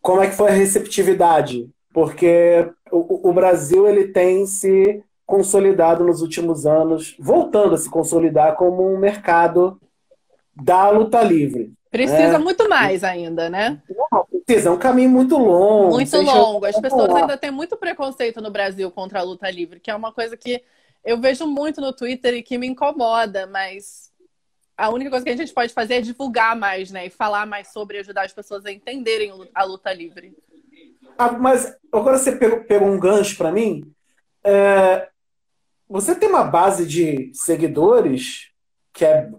como 0.00 0.20
é 0.20 0.28
que 0.28 0.36
foi 0.36 0.50
a 0.50 0.54
receptividade? 0.54 1.70
Porque 1.92 2.70
o, 2.90 3.30
o 3.30 3.32
Brasil 3.32 3.86
ele 3.88 4.08
tem 4.08 4.46
se 4.46 5.02
consolidado 5.26 6.04
nos 6.04 6.22
últimos 6.22 6.66
anos, 6.66 7.14
voltando 7.18 7.74
a 7.74 7.78
se 7.78 7.90
consolidar 7.90 8.56
como 8.56 8.90
um 8.90 8.98
mercado 8.98 9.80
da 10.54 10.88
luta 10.90 11.22
livre. 11.22 11.77
Precisa 11.90 12.36
é. 12.36 12.38
muito 12.38 12.68
mais 12.68 13.02
ainda, 13.02 13.48
né? 13.48 13.82
Não, 14.12 14.26
precisa, 14.26 14.68
é 14.68 14.72
um 14.72 14.78
caminho 14.78 15.10
muito 15.10 15.36
longo. 15.36 15.92
Muito 15.92 16.20
longo. 16.20 16.66
As 16.66 16.78
pessoas 16.78 17.14
ainda 17.14 17.36
têm 17.36 17.50
muito 17.50 17.76
preconceito 17.76 18.40
no 18.40 18.50
Brasil 18.50 18.90
contra 18.90 19.20
a 19.20 19.22
luta 19.22 19.50
livre, 19.50 19.80
que 19.80 19.90
é 19.90 19.94
uma 19.94 20.12
coisa 20.12 20.36
que 20.36 20.62
eu 21.04 21.18
vejo 21.18 21.46
muito 21.46 21.80
no 21.80 21.92
Twitter 21.92 22.34
e 22.34 22.42
que 22.42 22.58
me 22.58 22.66
incomoda, 22.66 23.46
mas 23.46 24.10
a 24.76 24.90
única 24.90 25.10
coisa 25.10 25.24
que 25.24 25.32
a 25.32 25.36
gente 25.36 25.52
pode 25.52 25.72
fazer 25.72 25.94
é 25.94 26.00
divulgar 26.00 26.54
mais, 26.54 26.90
né? 26.90 27.06
E 27.06 27.10
falar 27.10 27.46
mais 27.46 27.68
sobre 27.68 27.98
ajudar 27.98 28.26
as 28.26 28.32
pessoas 28.32 28.66
a 28.66 28.72
entenderem 28.72 29.32
a 29.54 29.64
luta 29.64 29.92
livre. 29.92 30.36
Ah, 31.16 31.32
mas 31.32 31.74
agora 31.92 32.18
você 32.18 32.36
pegou, 32.36 32.60
pegou 32.60 32.88
um 32.88 33.00
gancho 33.00 33.36
para 33.36 33.50
mim. 33.50 33.90
É, 34.44 35.08
você 35.88 36.14
tem 36.14 36.28
uma 36.28 36.44
base 36.44 36.86
de 36.86 37.30
seguidores 37.34 38.50
que 38.92 39.04
é 39.04 39.30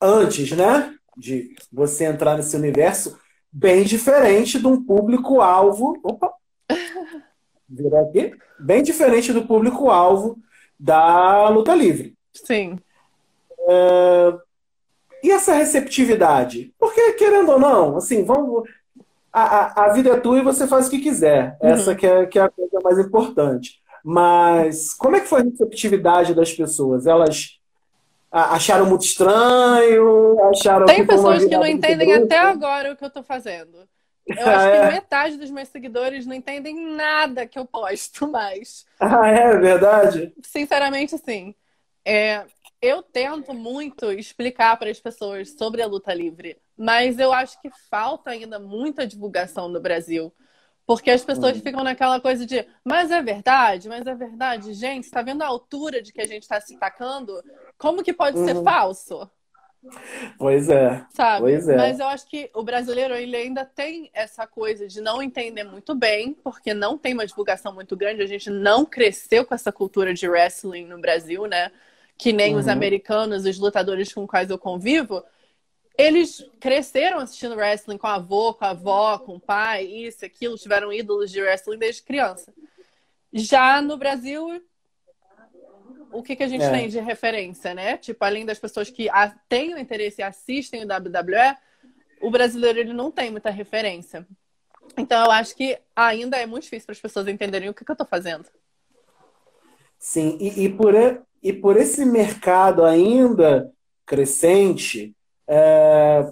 antes, 0.00 0.52
né? 0.52 0.97
De 1.18 1.54
você 1.72 2.04
entrar 2.04 2.36
nesse 2.36 2.54
universo 2.54 3.18
bem 3.52 3.82
diferente 3.82 4.58
de 4.58 4.66
um 4.66 4.82
público-alvo. 4.82 5.98
Opa! 6.02 6.32
Virar 7.68 8.02
aqui. 8.02 8.32
Bem 8.58 8.82
diferente 8.82 9.32
do 9.32 9.46
público-alvo 9.46 10.38
da 10.78 11.48
luta 11.48 11.74
livre. 11.74 12.14
Sim. 12.32 12.78
É... 13.68 14.38
E 15.22 15.30
essa 15.30 15.54
receptividade? 15.54 16.72
Porque, 16.78 17.12
querendo 17.14 17.52
ou 17.52 17.58
não, 17.58 17.96
assim, 17.96 18.24
vamos. 18.24 18.68
A, 19.32 19.42
a, 19.42 19.84
a 19.86 19.92
vida 19.92 20.10
é 20.10 20.20
tua 20.20 20.38
e 20.38 20.44
você 20.44 20.66
faz 20.66 20.86
o 20.86 20.90
que 20.90 21.00
quiser. 21.00 21.58
Uhum. 21.60 21.68
Essa 21.70 21.94
que 21.94 22.06
é, 22.06 22.26
que 22.26 22.38
é 22.38 22.42
a 22.42 22.48
coisa 22.48 22.78
mais 22.82 22.98
importante. 22.98 23.80
Mas 24.04 24.94
como 24.94 25.16
é 25.16 25.20
que 25.20 25.26
foi 25.26 25.40
a 25.40 25.44
receptividade 25.44 26.34
das 26.34 26.52
pessoas? 26.52 27.06
Elas 27.06 27.57
acharam 28.30 28.86
muito 28.86 29.04
estranho? 29.04 30.36
Acharam 30.50 30.86
Tem 30.86 31.06
pessoas 31.06 31.44
que 31.44 31.56
não 31.56 31.66
entendem 31.66 32.12
até 32.12 32.38
agora 32.38 32.92
o 32.92 32.96
que 32.96 33.04
eu 33.04 33.08
estou 33.08 33.22
fazendo. 33.22 33.88
Eu 34.26 34.46
acho 34.46 34.66
é. 34.66 34.86
que 34.86 34.92
metade 34.92 35.36
dos 35.38 35.50
meus 35.50 35.68
seguidores 35.68 36.26
não 36.26 36.34
entendem 36.34 36.94
nada 36.94 37.46
que 37.46 37.58
eu 37.58 37.64
posto 37.64 38.28
mais. 38.28 38.84
Ah, 39.00 39.26
é 39.26 39.56
verdade? 39.56 40.34
Sinceramente, 40.42 41.16
sim. 41.16 41.54
É, 42.04 42.44
eu 42.80 43.02
tento 43.02 43.54
muito 43.54 44.12
explicar 44.12 44.76
para 44.76 44.90
as 44.90 45.00
pessoas 45.00 45.52
sobre 45.56 45.82
a 45.82 45.86
luta 45.86 46.12
livre, 46.12 46.58
mas 46.76 47.18
eu 47.18 47.32
acho 47.32 47.60
que 47.60 47.70
falta 47.90 48.30
ainda 48.30 48.58
muita 48.58 49.06
divulgação 49.06 49.68
no 49.68 49.80
Brasil. 49.80 50.32
Porque 50.88 51.10
as 51.10 51.22
pessoas 51.22 51.58
hum. 51.58 51.60
ficam 51.60 51.84
naquela 51.84 52.18
coisa 52.18 52.46
de, 52.46 52.64
mas 52.82 53.10
é 53.10 53.20
verdade, 53.20 53.90
mas 53.90 54.06
é 54.06 54.14
verdade. 54.14 54.72
Gente, 54.72 55.04
está 55.04 55.20
vendo 55.20 55.42
a 55.42 55.46
altura 55.46 56.00
de 56.00 56.14
que 56.14 56.20
a 56.22 56.26
gente 56.26 56.44
está 56.44 56.58
se 56.62 56.78
tacando? 56.78 57.44
Como 57.76 58.02
que 58.02 58.10
pode 58.10 58.38
ser 58.38 58.56
uhum. 58.56 58.64
falso? 58.64 59.30
Pois 60.38 60.70
é. 60.70 61.04
Sabe? 61.12 61.42
Pois 61.42 61.68
é. 61.68 61.76
Mas 61.76 62.00
eu 62.00 62.06
acho 62.06 62.26
que 62.26 62.50
o 62.54 62.62
brasileiro 62.62 63.14
ele 63.14 63.36
ainda 63.36 63.66
tem 63.66 64.10
essa 64.14 64.46
coisa 64.46 64.88
de 64.88 65.02
não 65.02 65.22
entender 65.22 65.62
muito 65.62 65.94
bem, 65.94 66.32
porque 66.42 66.72
não 66.72 66.96
tem 66.96 67.12
uma 67.12 67.26
divulgação 67.26 67.74
muito 67.74 67.94
grande. 67.94 68.22
A 68.22 68.26
gente 68.26 68.48
não 68.48 68.86
cresceu 68.86 69.44
com 69.44 69.54
essa 69.54 69.70
cultura 69.70 70.14
de 70.14 70.26
wrestling 70.26 70.86
no 70.86 70.98
Brasil, 70.98 71.44
né? 71.44 71.70
Que 72.16 72.32
nem 72.32 72.54
uhum. 72.54 72.60
os 72.60 72.66
americanos, 72.66 73.44
os 73.44 73.58
lutadores 73.58 74.10
com 74.10 74.26
quais 74.26 74.48
eu 74.48 74.56
convivo. 74.56 75.22
Eles 75.98 76.48
cresceram 76.60 77.18
assistindo 77.18 77.56
wrestling 77.56 77.98
com 77.98 78.06
a 78.06 78.14
avô, 78.14 78.54
com 78.54 78.64
a 78.64 78.70
avó, 78.70 79.18
com 79.18 79.34
o 79.34 79.40
pai, 79.40 79.84
isso, 79.84 80.24
aquilo, 80.24 80.56
tiveram 80.56 80.92
ídolos 80.92 81.28
de 81.28 81.42
wrestling 81.42 81.76
desde 81.76 82.02
criança. 82.02 82.54
Já 83.32 83.82
no 83.82 83.96
Brasil, 83.96 84.62
o 86.12 86.22
que, 86.22 86.36
que 86.36 86.44
a 86.44 86.48
gente 86.48 86.62
é. 86.64 86.70
tem 86.70 86.88
de 86.88 87.00
referência, 87.00 87.74
né? 87.74 87.96
Tipo, 87.96 88.24
além 88.24 88.46
das 88.46 88.60
pessoas 88.60 88.88
que 88.88 89.08
têm 89.48 89.74
o 89.74 89.78
interesse 89.78 90.20
e 90.20 90.24
assistem 90.24 90.84
o 90.84 90.86
WWE, 90.86 91.56
o 92.20 92.30
brasileiro 92.30 92.78
ele 92.78 92.92
não 92.92 93.10
tem 93.10 93.32
muita 93.32 93.50
referência. 93.50 94.24
Então, 94.96 95.24
eu 95.24 95.30
acho 95.32 95.54
que 95.54 95.78
ainda 95.94 96.36
é 96.36 96.46
muito 96.46 96.62
difícil 96.62 96.86
para 96.86 96.92
as 96.92 97.00
pessoas 97.00 97.26
entenderem 97.28 97.68
o 97.68 97.74
que, 97.74 97.84
que 97.84 97.90
eu 97.90 97.94
estou 97.94 98.06
fazendo. 98.06 98.46
Sim, 99.98 100.38
e, 100.40 100.64
e, 100.64 100.68
por, 100.68 100.94
e 101.42 101.52
por 101.52 101.76
esse 101.76 102.04
mercado 102.04 102.84
ainda 102.84 103.72
crescente, 104.06 105.14
é, 105.48 106.30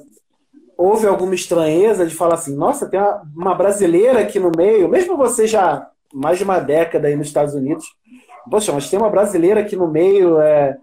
houve 0.77 1.07
alguma 1.07 1.35
estranheza 1.35 2.07
de 2.07 2.15
falar 2.15 2.35
assim: 2.35 2.55
nossa, 2.55 2.89
tem 2.89 3.01
uma, 3.01 3.23
uma 3.35 3.55
brasileira 3.55 4.21
aqui 4.21 4.39
no 4.39 4.53
meio, 4.55 4.89
mesmo 4.89 5.17
você 5.17 5.47
já 5.47 5.91
mais 6.13 6.39
de 6.39 6.45
uma 6.45 6.61
década 6.61 7.09
aí 7.09 7.17
nos 7.17 7.27
Estados 7.27 7.55
Unidos, 7.55 7.87
Poxa, 8.51 8.73
mas 8.73 8.89
tem 8.89 8.99
uma 8.99 9.11
brasileira 9.11 9.61
aqui 9.61 9.77
no 9.77 9.89
meio. 9.89 10.41
É... 10.41 10.79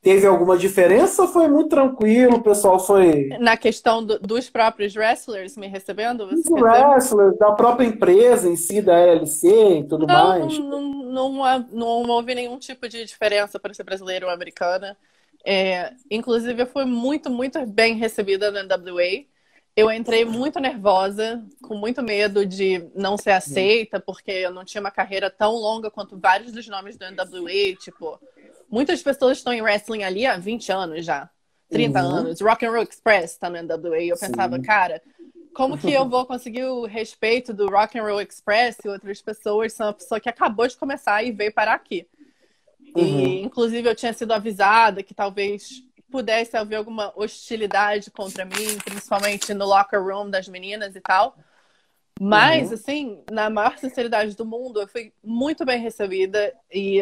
Teve 0.00 0.26
alguma 0.26 0.58
diferença 0.58 1.22
ou 1.22 1.28
foi 1.28 1.46
muito 1.46 1.68
tranquilo? 1.68 2.36
O 2.36 2.42
pessoal 2.42 2.76
foi. 2.80 3.28
Na 3.38 3.56
questão 3.56 4.04
do, 4.04 4.18
dos 4.18 4.50
próprios 4.50 4.96
wrestlers 4.96 5.56
me 5.56 5.68
recebendo? 5.68 6.26
Dos 6.26 6.44
wrestlers, 6.50 7.38
da 7.38 7.52
própria 7.52 7.86
empresa 7.86 8.48
em 8.48 8.56
si, 8.56 8.82
da 8.82 8.98
LLC 8.98 9.78
e 9.78 9.84
tudo 9.84 10.04
não, 10.04 10.28
mais. 10.28 10.58
Não, 10.58 10.80
não, 10.80 11.32
não, 11.32 12.02
não 12.02 12.08
houve 12.08 12.34
nenhum 12.34 12.58
tipo 12.58 12.88
de 12.88 13.04
diferença 13.04 13.60
para 13.60 13.72
ser 13.72 13.84
brasileira 13.84 14.26
ou 14.26 14.32
americana. 14.32 14.96
É, 15.44 15.92
inclusive, 16.10 16.62
eu 16.62 16.66
fui 16.66 16.84
muito, 16.84 17.30
muito 17.30 17.64
bem 17.66 17.96
recebida 17.96 18.50
na 18.50 18.62
NWA. 18.62 19.24
Eu 19.74 19.90
entrei 19.90 20.24
muito 20.24 20.60
nervosa, 20.60 21.42
com 21.62 21.74
muito 21.74 22.02
medo 22.02 22.44
de 22.44 22.90
não 22.94 23.16
ser 23.16 23.30
aceita, 23.30 23.98
porque 23.98 24.30
eu 24.30 24.52
não 24.52 24.64
tinha 24.64 24.80
uma 24.80 24.90
carreira 24.90 25.30
tão 25.30 25.52
longa 25.52 25.90
quanto 25.90 26.18
vários 26.18 26.52
dos 26.52 26.68
nomes 26.68 26.96
do 26.96 27.06
NWA. 27.06 27.74
Tipo, 27.80 28.20
muitas 28.70 29.02
pessoas 29.02 29.38
estão 29.38 29.52
em 29.52 29.62
wrestling 29.62 30.02
ali 30.02 30.26
há 30.26 30.36
20 30.36 30.70
anos 30.70 31.04
já, 31.06 31.28
30 31.70 32.02
uhum. 32.02 32.08
anos. 32.08 32.40
Rock 32.40 32.66
and 32.66 32.70
Roll 32.70 32.82
Express 32.82 33.38
tá 33.38 33.48
no 33.48 33.62
NWA. 33.62 34.02
Eu 34.02 34.16
Sim. 34.16 34.26
pensava, 34.26 34.60
cara, 34.60 35.02
como 35.54 35.78
que 35.78 35.90
eu 35.90 36.06
vou 36.08 36.26
conseguir 36.26 36.64
o 36.64 36.84
respeito 36.84 37.54
do 37.54 37.66
Rock 37.66 37.98
and 37.98 38.04
Roll 38.04 38.20
Express 38.20 38.76
e 38.84 38.88
outras 38.88 39.22
pessoas 39.22 39.72
são 39.72 39.86
uma 39.86 39.94
pessoa 39.94 40.20
que 40.20 40.28
acabou 40.28 40.68
de 40.68 40.76
começar 40.76 41.22
e 41.22 41.32
veio 41.32 41.52
parar 41.52 41.74
aqui? 41.74 42.06
Uhum. 42.94 43.04
E, 43.04 43.42
inclusive, 43.42 43.88
eu 43.88 43.94
tinha 43.94 44.12
sido 44.12 44.32
avisada 44.32 45.02
que 45.02 45.14
talvez 45.14 45.82
pudesse 46.10 46.56
haver 46.56 46.76
alguma 46.76 47.12
hostilidade 47.16 48.10
contra 48.10 48.44
mim, 48.44 48.78
principalmente 48.84 49.54
no 49.54 49.64
locker 49.64 50.00
room 50.02 50.28
das 50.28 50.46
meninas 50.46 50.94
e 50.94 51.00
tal. 51.00 51.36
Mas, 52.20 52.68
uhum. 52.68 52.74
assim, 52.74 53.24
na 53.30 53.48
maior 53.48 53.78
sinceridade 53.78 54.36
do 54.36 54.44
mundo, 54.44 54.80
eu 54.80 54.86
fui 54.86 55.12
muito 55.24 55.64
bem 55.64 55.80
recebida 55.80 56.54
e 56.70 57.00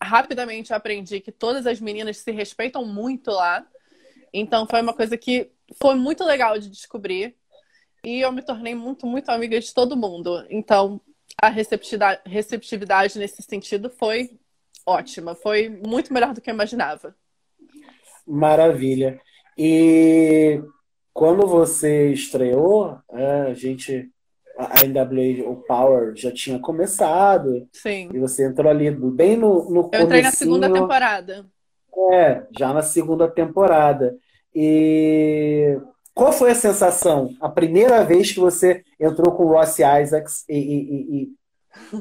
rapidamente 0.00 0.72
aprendi 0.72 1.20
que 1.20 1.32
todas 1.32 1.66
as 1.66 1.80
meninas 1.80 2.18
se 2.18 2.30
respeitam 2.30 2.84
muito 2.84 3.30
lá. 3.32 3.66
Então, 4.32 4.66
foi 4.66 4.80
uma 4.80 4.94
coisa 4.94 5.18
que 5.18 5.50
foi 5.80 5.96
muito 5.96 6.24
legal 6.24 6.58
de 6.58 6.70
descobrir. 6.70 7.34
E 8.04 8.20
eu 8.20 8.32
me 8.32 8.42
tornei 8.42 8.74
muito, 8.74 9.06
muito 9.06 9.28
amiga 9.30 9.60
de 9.60 9.74
todo 9.74 9.96
mundo. 9.96 10.44
Então, 10.48 11.00
a 11.40 11.48
receptividade, 11.48 12.20
receptividade 12.26 13.18
nesse 13.18 13.42
sentido 13.42 13.90
foi 13.90 14.38
ótima. 14.86 15.34
Foi 15.34 15.68
muito 15.68 16.12
melhor 16.12 16.32
do 16.32 16.40
que 16.40 16.50
eu 16.50 16.54
imaginava. 16.54 17.14
Maravilha. 18.26 19.20
E 19.56 20.62
quando 21.12 21.46
você 21.46 22.12
estreou, 22.12 22.98
é, 23.12 23.42
a 23.42 23.54
gente 23.54 24.10
a 24.58 24.84
NWA, 24.86 25.48
o 25.48 25.56
Power 25.56 26.14
já 26.14 26.30
tinha 26.30 26.58
começado. 26.58 27.66
Sim. 27.72 28.10
E 28.12 28.18
você 28.18 28.46
entrou 28.46 28.70
ali 28.70 28.90
bem 28.90 29.36
no, 29.36 29.70
no 29.70 29.90
Eu 29.92 30.02
entrei 30.02 30.22
na 30.22 30.30
segunda 30.30 30.72
temporada. 30.72 31.46
É, 32.12 32.42
já 32.58 32.72
na 32.72 32.82
segunda 32.82 33.28
temporada. 33.28 34.16
E 34.54 35.78
qual 36.14 36.32
foi 36.32 36.50
a 36.50 36.54
sensação? 36.54 37.34
A 37.40 37.48
primeira 37.48 38.04
vez 38.04 38.32
que 38.32 38.40
você 38.40 38.82
entrou 39.00 39.34
com 39.34 39.44
o 39.44 39.52
Ross 39.52 39.78
Isaacs 39.78 40.44
e, 40.48 40.58
e, 40.58 41.22
e 41.22 41.28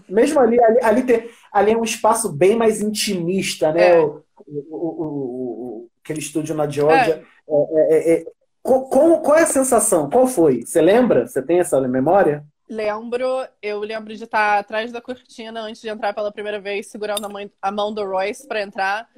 mesmo 0.09 0.39
ali, 0.39 0.61
ali, 0.63 0.79
ali, 0.81 1.03
tem, 1.03 1.29
ali 1.51 1.71
é 1.71 1.77
um 1.77 1.83
espaço 1.83 2.31
bem 2.31 2.55
mais 2.55 2.81
intimista, 2.81 3.71
né? 3.71 3.97
É. 3.97 3.99
O, 3.99 4.23
o, 4.37 4.77
o, 4.77 5.89
aquele 6.03 6.19
estúdio 6.19 6.55
na 6.55 6.67
Georgia. 6.67 7.23
É. 7.47 7.53
É, 7.53 8.13
é, 8.13 8.13
é 8.13 8.25
qual, 8.63 9.21
qual, 9.21 9.37
é 9.37 9.43
a 9.43 9.47
sensação? 9.47 10.09
Qual 10.09 10.27
foi? 10.27 10.63
Você 10.63 10.81
lembra? 10.81 11.27
Você 11.27 11.41
tem 11.41 11.59
essa 11.59 11.79
memória? 11.81 12.45
Lembro, 12.69 13.25
eu 13.61 13.79
lembro 13.79 14.15
de 14.15 14.23
estar 14.23 14.59
atrás 14.59 14.91
da 14.91 15.01
cortina 15.01 15.61
antes 15.61 15.81
de 15.81 15.89
entrar 15.89 16.13
pela 16.13 16.31
primeira 16.31 16.59
vez, 16.59 16.87
segurando 16.87 17.25
a 17.25 17.29
mão, 17.29 17.51
a 17.61 17.71
mão 17.71 17.93
do 17.93 18.05
Royce 18.05 18.47
para 18.47 18.61
entrar. 18.61 19.09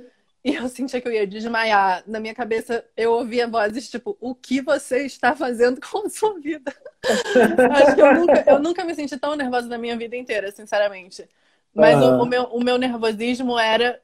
E 0.44 0.56
eu 0.56 0.68
sentia 0.68 1.00
que 1.00 1.08
eu 1.08 1.12
ia 1.12 1.28
desmaiar. 1.28 2.04
Na 2.08 2.20
minha 2.20 2.34
cabeça, 2.34 2.84
eu 2.98 3.12
ouvia 3.14 3.48
vozes 3.48 3.90
tipo: 3.90 4.18
O 4.20 4.34
que 4.34 4.62
você 4.62 5.06
está 5.06 5.36
fazendo 5.36 5.80
com 5.80 6.06
a 6.06 6.10
sua 6.10 6.40
vida? 6.40 6.74
Acho 7.72 7.96
que 7.96 8.02
eu 8.02 8.14
nunca, 8.14 8.44
eu 8.48 8.60
nunca 8.60 8.84
me 8.86 8.96
senti 8.96 9.18
tão 9.18 9.36
nervosa 9.36 9.68
na 9.68 9.78
minha 9.78 9.98
vida 9.98 10.16
inteira, 10.16 10.52
sinceramente. 10.52 11.28
Mas 11.74 11.96
uhum. 11.96 12.20
o, 12.20 12.24
o, 12.24 12.26
meu, 12.26 12.44
o 12.46 12.64
meu 12.64 12.78
nervosismo 12.78 13.60
era 13.60 14.00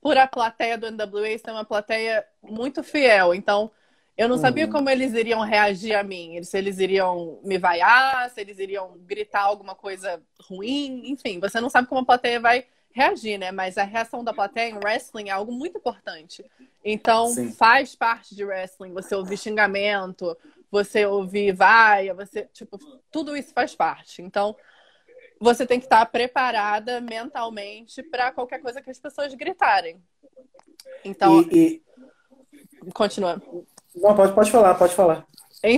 por 0.00 0.18
a 0.18 0.26
plateia 0.26 0.76
do 0.76 0.90
NWA 0.90 1.38
ser 1.38 1.52
uma 1.52 1.64
plateia 1.64 2.24
muito 2.42 2.82
fiel. 2.82 3.34
Então, 3.34 3.70
eu 4.16 4.28
não 4.28 4.36
sabia 4.36 4.66
uhum. 4.66 4.72
como 4.72 4.90
eles 4.90 5.14
iriam 5.14 5.40
reagir 5.40 5.94
a 5.94 6.02
mim. 6.02 6.42
Se 6.42 6.58
eles 6.58 6.78
iriam 6.78 7.38
me 7.42 7.56
vaiar, 7.56 8.28
se 8.30 8.40
eles 8.40 8.58
iriam 8.58 8.98
gritar 9.06 9.42
alguma 9.42 9.74
coisa 9.74 10.20
ruim. 10.40 11.02
Enfim, 11.06 11.40
você 11.40 11.60
não 11.60 11.70
sabe 11.70 11.88
como 11.88 12.00
a 12.02 12.04
plateia 12.04 12.40
vai 12.40 12.66
reagir, 12.90 13.38
né? 13.38 13.50
Mas 13.50 13.78
a 13.78 13.84
reação 13.84 14.22
da 14.22 14.34
plateia 14.34 14.70
em 14.70 14.78
wrestling 14.78 15.28
é 15.28 15.32
algo 15.32 15.52
muito 15.52 15.78
importante. 15.78 16.44
Então, 16.84 17.28
Sim. 17.28 17.52
faz 17.52 17.94
parte 17.94 18.34
de 18.34 18.44
wrestling. 18.44 18.92
Você 18.92 19.14
ouvir 19.14 19.38
xingamento, 19.38 20.36
você 20.72 21.04
ouvir 21.04 21.52
vaia, 21.52 22.14
você, 22.14 22.48
tipo, 22.50 22.78
tudo 23.10 23.36
isso 23.36 23.52
faz 23.52 23.74
parte. 23.74 24.22
Então, 24.22 24.56
você 25.38 25.66
tem 25.66 25.78
que 25.78 25.84
estar 25.84 26.04
preparada 26.06 26.98
mentalmente 26.98 28.02
para 28.02 28.32
qualquer 28.32 28.60
coisa 28.62 28.80
que 28.80 28.90
as 28.90 28.98
pessoas 28.98 29.34
gritarem. 29.34 30.02
Então, 31.04 31.42
e, 31.52 31.82
e... 32.86 32.92
continua. 32.92 33.40
Não, 33.94 34.16
pode, 34.16 34.32
pode 34.32 34.50
falar, 34.50 34.74
pode 34.74 34.94
falar. 34.94 35.26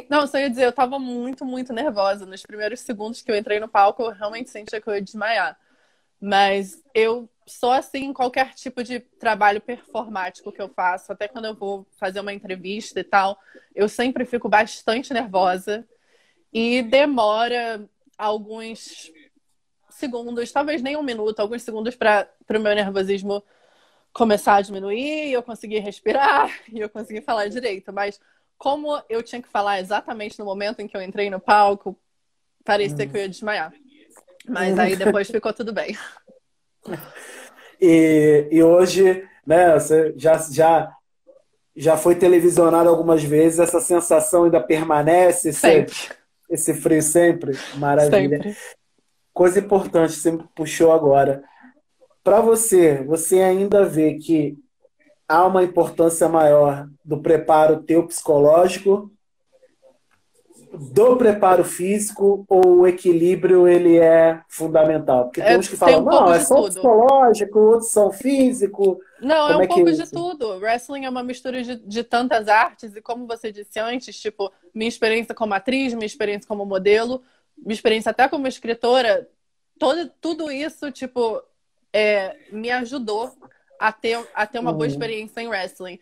Não, 0.09 0.27
só 0.29 0.39
ia 0.39 0.49
dizer, 0.49 0.65
eu 0.65 0.73
tava 0.73 0.97
muito, 0.99 1.45
muito 1.45 1.73
nervosa. 1.73 2.25
Nos 2.25 2.43
primeiros 2.43 2.79
segundos 2.81 3.21
que 3.21 3.31
eu 3.33 3.37
entrei 3.37 3.59
no 3.59 3.69
palco, 3.69 4.05
eu 4.05 4.13
realmente 4.13 4.49
sentia 4.49 4.81
que 4.81 4.89
eu 4.89 4.95
ia 4.95 5.03
desmaiar. 5.03 5.59
Mas 6.21 6.81
eu 6.95 7.29
sou 7.47 7.71
assim 7.71 8.05
em 8.07 8.13
qualquer 8.13 8.55
tipo 8.55 8.83
de 8.83 9.01
trabalho 9.01 9.61
performático 9.61 10.53
que 10.53 10.61
eu 10.61 10.69
faço, 10.69 11.13
até 11.13 11.29
quando 11.29 11.47
eu 11.47 11.55
vou 11.55 11.87
fazer 11.99 12.21
uma 12.21 12.33
entrevista 12.33 13.01
e 13.01 13.05
tal, 13.05 13.39
eu 13.75 13.89
sempre 13.89 14.25
fico 14.25 14.49
bastante 14.49 15.13
nervosa 15.13 15.87
e 16.53 16.83
demora 16.83 17.89
alguns 18.17 19.11
segundos, 19.91 20.53
talvez 20.53 20.83
nem 20.83 20.97
um 20.97 21.03
minuto, 21.03 21.41
alguns 21.41 21.63
segundos 21.63 21.95
para 21.97 22.29
o 22.51 22.61
meu 22.61 22.75
nervosismo 22.75 23.43
começar 24.13 24.57
a 24.57 24.61
diminuir, 24.61 25.33
eu 25.33 25.43
conseguir 25.43 25.81
respirar 25.81 26.51
e 26.73 26.81
eu 26.81 26.89
conseguir 26.89 27.23
falar 27.23 27.49
direito. 27.49 27.93
Mas 27.93 28.21
como 28.57 29.03
eu 29.09 29.23
tinha 29.23 29.43
que 29.43 29.49
falar 29.49 29.81
exatamente 29.81 30.39
no 30.39 30.45
momento 30.45 30.81
em 30.81 30.87
que 30.87 30.97
eu 30.97 31.03
entrei 31.03 31.29
no 31.29 31.41
palco, 31.41 31.99
parecia 32.65 33.07
que 33.07 33.17
eu 33.17 33.23
ia 33.23 33.29
desmaiar. 33.29 33.73
Mas 34.49 34.79
aí 34.79 34.95
depois 34.97 35.29
ficou 35.29 35.53
tudo 35.53 35.73
bem. 35.73 35.97
E, 37.81 38.49
e 38.51 38.63
hoje, 38.63 39.25
né, 39.47 39.79
você 39.79 40.15
já, 40.17 40.39
já, 40.51 40.93
já 41.77 41.97
foi 41.97 42.15
televisionado 42.15 42.89
algumas 42.89 43.23
vezes, 43.23 43.59
essa 43.59 43.81
sensação 43.81 44.45
ainda 44.45 44.61
permanece? 44.61 45.53
Sempre. 45.53 45.93
Esse, 45.93 46.71
esse 46.71 46.75
frio 46.75 47.03
sempre? 47.03 47.59
Maravilha. 47.77 48.37
Sempre. 48.37 48.57
Coisa 49.33 49.59
importante, 49.59 50.13
você 50.13 50.31
me 50.31 50.45
puxou 50.55 50.93
agora. 50.93 51.43
Para 52.23 52.41
você, 52.41 53.03
você 53.05 53.41
ainda 53.41 53.85
vê 53.85 54.15
que 54.15 54.57
há 55.29 55.45
uma 55.45 55.63
importância 55.65 56.29
maior 56.29 56.89
do 57.05 57.21
preparo 57.21 57.83
teu 57.83 58.07
psicológico 58.07 59.11
do 60.79 61.17
preparo 61.17 61.65
físico 61.65 62.45
ou 62.49 62.81
o 62.81 62.87
equilíbrio 62.87 63.69
ele 63.69 63.99
é 63.99 64.41
fundamental? 64.49 65.25
Porque 65.25 65.43
tem 65.43 65.59
uns 65.59 65.69
que 65.69 65.77
falam, 65.77 66.03
um 66.03 66.05
não, 66.05 66.33
é 66.33 66.41
só 66.41 66.57
tudo. 66.57 66.69
psicológico, 66.69 67.59
outros 67.59 67.91
são 67.91 68.11
físico. 68.11 69.01
Não, 69.21 69.49
é 69.49 69.57
um 69.57 69.63
é 69.63 69.67
pouco 69.67 69.89
é 69.89 69.93
de 69.93 70.11
tudo. 70.11 70.59
Wrestling 70.59 71.05
é 71.05 71.11
uma 71.11 71.23
mistura 71.23 71.63
de, 71.63 71.77
de 71.77 72.05
tantas 72.05 72.49
artes 72.49 72.95
e 72.95 73.01
como 73.01 73.27
você 73.27 73.51
disse 73.51 73.79
antes, 73.79 74.19
tipo, 74.21 74.53
minha 74.75 74.89
experiência 74.89 75.35
como 75.35 75.55
atriz, 75.55 75.95
minha 75.95 76.07
experiência 76.07 76.47
como 76.49 76.65
modelo, 76.65 77.23
minha 77.57 77.75
experiência 77.75 78.11
até 78.11 78.29
como 78.29 78.47
escritora, 78.47 79.29
todo, 79.79 80.11
tudo 80.21 80.51
isso, 80.51 80.91
tipo, 80.91 81.43
é, 81.93 82.37
me 82.51 82.71
ajudou 82.71 83.33
a 83.79 83.93
ter, 83.93 84.19
a 84.35 84.47
ter 84.47 84.59
uma 84.59 84.71
uhum. 84.71 84.79
boa 84.79 84.87
experiência 84.87 85.41
em 85.41 85.49
wrestling. 85.49 85.99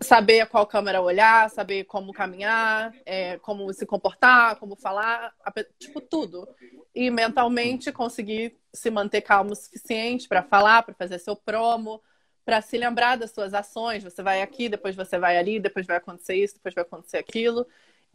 Saber 0.00 0.40
a 0.40 0.46
qual 0.46 0.66
câmera 0.66 1.00
olhar, 1.00 1.48
saber 1.48 1.84
como 1.84 2.12
caminhar, 2.12 2.92
é, 3.06 3.38
como 3.38 3.72
se 3.72 3.86
comportar, 3.86 4.56
como 4.56 4.76
falar, 4.76 5.32
tipo, 5.78 6.00
tudo. 6.00 6.46
E 6.94 7.10
mentalmente 7.10 7.90
conseguir 7.90 8.58
se 8.72 8.90
manter 8.90 9.22
calmo 9.22 9.52
o 9.52 9.56
suficiente 9.56 10.28
para 10.28 10.42
falar, 10.42 10.82
para 10.82 10.94
fazer 10.94 11.18
seu 11.18 11.34
promo, 11.34 12.02
para 12.44 12.60
se 12.60 12.76
lembrar 12.78 13.16
das 13.16 13.32
suas 13.32 13.54
ações. 13.54 14.04
Você 14.04 14.22
vai 14.22 14.42
aqui, 14.42 14.68
depois 14.68 14.94
você 14.94 15.18
vai 15.18 15.36
ali, 15.36 15.58
depois 15.58 15.86
vai 15.86 15.96
acontecer 15.96 16.36
isso, 16.36 16.54
depois 16.54 16.74
vai 16.74 16.82
acontecer 16.82 17.18
aquilo. 17.18 17.66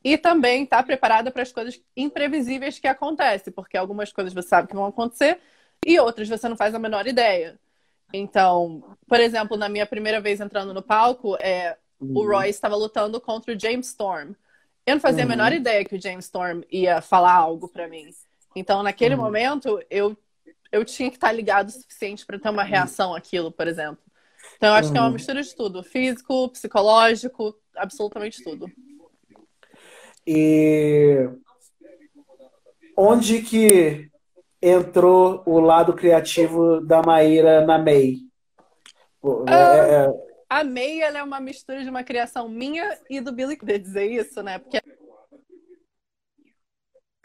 E 0.04 0.18
também 0.18 0.64
estar 0.64 0.78
tá 0.78 0.84
preparada 0.84 1.32
para 1.32 1.44
as 1.44 1.52
coisas 1.52 1.82
imprevisíveis 1.96 2.80
que 2.80 2.88
acontecem, 2.88 3.54
porque 3.54 3.78
algumas 3.78 4.12
coisas 4.12 4.34
você 4.34 4.48
sabe 4.48 4.68
que 4.68 4.76
vão 4.76 4.86
acontecer 4.86 5.40
e 5.86 6.00
outras 6.00 6.30
você 6.30 6.48
não 6.48 6.56
faz 6.56 6.74
a 6.74 6.80
menor 6.80 7.08
ideia. 7.08 7.60
Então, 8.14 8.84
por 9.08 9.20
exemplo, 9.20 9.58
na 9.58 9.70
minha 9.70 9.86
primeira 9.86 10.20
vez 10.20 10.40
entrando 10.40 10.74
no 10.74 10.82
palco, 10.82 11.36
é, 11.40 11.78
uhum. 12.00 12.18
o 12.18 12.28
Roy 12.28 12.50
estava 12.50 12.76
lutando 12.76 13.20
contra 13.20 13.54
o 13.54 13.60
James 13.60 13.88
Storm. 13.88 14.34
Eu 14.86 14.96
não 14.96 15.02
fazia 15.02 15.24
uhum. 15.24 15.32
a 15.32 15.36
menor 15.36 15.54
ideia 15.54 15.86
que 15.86 15.96
o 15.96 16.02
James 16.02 16.26
Storm 16.26 16.62
ia 16.72 17.02
falar 17.02 17.34
algo 17.34 17.68
para 17.68 17.88
mim. 17.88 18.10
Então, 18.56 18.84
naquele 18.84 19.16
uhum. 19.16 19.22
momento, 19.22 19.82
eu, 19.90 20.18
eu 20.72 20.84
tinha 20.84 21.10
que 21.10 21.18
estar 21.18 21.32
ligado 21.32 21.70
o 21.70 21.72
suficiente 21.72 22.26
para 22.26 22.40
ter 22.40 22.50
uma 22.50 22.64
reação 22.64 23.16
àquilo, 23.16 23.52
por 23.52 23.68
exemplo. 23.68 24.04
Então, 24.58 24.70
eu 24.70 24.76
acho 24.76 24.92
que 24.92 24.98
é 24.98 25.02
uma 25.02 25.08
uhum. 25.08 25.14
mistura 25.14 25.42
de 25.42 25.56
tudo: 25.56 25.84
físico, 25.84 26.50
psicológico, 26.50 27.56
absolutamente 27.76 28.44
tudo. 28.44 28.70
E 30.26 31.28
onde 32.96 33.42
que 33.42 34.11
entrou 34.62 35.42
o 35.46 35.60
lado 35.60 35.94
criativo 35.94 36.82
da 36.82 37.02
Maíra 37.02 37.66
na 37.66 37.78
MEI? 37.78 38.20
É, 39.48 39.54
é, 39.54 40.06
é... 40.06 40.32
A 40.50 40.64
MEI 40.64 41.02
é 41.02 41.24
uma 41.24 41.40
mistura 41.40 41.84
de 41.84 41.90
uma 41.90 42.04
criação 42.04 42.48
minha 42.48 43.00
e 43.10 43.20
do 43.20 43.32
Billy 43.32 43.58
Queer 43.58 43.80
dizer 43.80 44.06
isso, 44.06 44.44
né? 44.44 44.60
Porque 44.60 44.82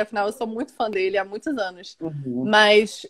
afinal 0.01 0.27
eu 0.27 0.33
sou 0.33 0.47
muito 0.47 0.75
fã 0.75 0.91
dele 0.91 1.19
há 1.19 1.25
muitos 1.25 1.57
anos. 1.59 1.97
Uhum. 2.01 2.45
Mas 2.47 3.07